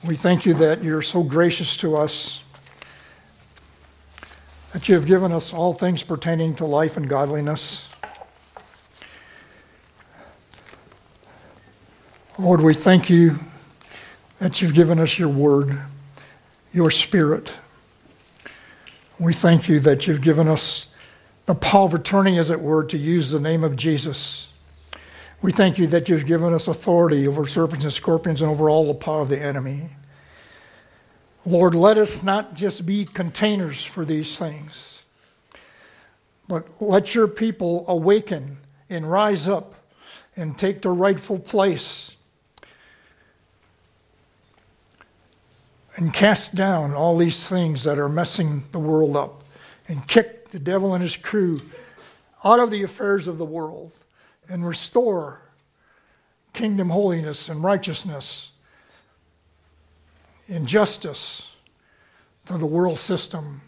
We 0.04 0.16
thank 0.16 0.46
you 0.46 0.54
that 0.54 0.84
you're 0.84 1.02
so 1.02 1.22
gracious 1.22 1.76
to 1.78 1.96
us, 1.96 2.44
that 4.72 4.88
you 4.88 4.94
have 4.94 5.06
given 5.06 5.32
us 5.32 5.52
all 5.52 5.72
things 5.72 6.02
pertaining 6.02 6.54
to 6.56 6.64
life 6.64 6.96
and 6.96 7.08
godliness. 7.08 7.88
Lord, 12.38 12.60
we 12.62 12.72
thank 12.72 13.10
you 13.10 13.36
that 14.38 14.62
you've 14.62 14.74
given 14.74 14.98
us 14.98 15.18
your 15.18 15.28
word, 15.28 15.78
your 16.72 16.90
spirit. 16.90 17.52
We 19.18 19.34
thank 19.34 19.68
you 19.68 19.80
that 19.80 20.06
you've 20.06 20.22
given 20.22 20.48
us 20.48 20.86
the 21.46 21.54
power 21.54 21.84
of 21.84 21.94
attorney, 21.94 22.38
as 22.38 22.48
it 22.48 22.60
were, 22.60 22.84
to 22.84 22.96
use 22.96 23.30
the 23.30 23.40
name 23.40 23.64
of 23.64 23.76
Jesus. 23.76 24.48
We 25.42 25.52
thank 25.52 25.78
you 25.78 25.86
that 25.88 26.08
you've 26.08 26.26
given 26.26 26.54
us 26.54 26.68
authority 26.68 27.26
over 27.26 27.46
serpents 27.46 27.84
and 27.84 27.92
scorpions 27.92 28.40
and 28.40 28.50
over 28.50 28.70
all 28.70 28.86
the 28.86 28.94
power 28.94 29.20
of 29.20 29.28
the 29.28 29.40
enemy. 29.40 29.90
Lord, 31.46 31.74
let 31.74 31.96
us 31.96 32.22
not 32.22 32.54
just 32.54 32.84
be 32.84 33.04
containers 33.04 33.82
for 33.82 34.04
these 34.04 34.38
things, 34.38 35.02
but 36.46 36.66
let 36.80 37.14
your 37.14 37.28
people 37.28 37.84
awaken 37.88 38.58
and 38.90 39.10
rise 39.10 39.48
up 39.48 39.74
and 40.36 40.58
take 40.58 40.82
their 40.82 40.92
rightful 40.92 41.38
place 41.38 42.10
and 45.96 46.12
cast 46.12 46.54
down 46.54 46.92
all 46.92 47.16
these 47.16 47.48
things 47.48 47.84
that 47.84 47.98
are 47.98 48.08
messing 48.08 48.64
the 48.72 48.78
world 48.78 49.16
up 49.16 49.44
and 49.88 50.06
kick 50.06 50.50
the 50.50 50.58
devil 50.58 50.94
and 50.94 51.02
his 51.02 51.16
crew 51.16 51.58
out 52.44 52.60
of 52.60 52.70
the 52.70 52.82
affairs 52.82 53.26
of 53.26 53.38
the 53.38 53.44
world 53.44 53.92
and 54.48 54.66
restore 54.66 55.42
kingdom 56.52 56.90
holiness 56.90 57.48
and 57.48 57.62
righteousness 57.62 58.50
and 60.50 60.66
justice 60.66 61.54
to 62.46 62.58
the 62.58 62.66
world 62.66 62.98
system. 62.98 63.62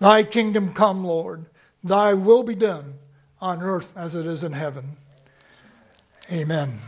Thy 0.00 0.24
kingdom 0.24 0.74
come, 0.74 1.04
Lord. 1.04 1.46
Thy 1.82 2.14
will 2.14 2.42
be 2.42 2.54
done 2.54 2.94
on 3.40 3.62
earth 3.62 3.96
as 3.96 4.14
it 4.14 4.26
is 4.26 4.42
in 4.42 4.52
heaven. 4.52 4.96
Amen. 6.30 6.80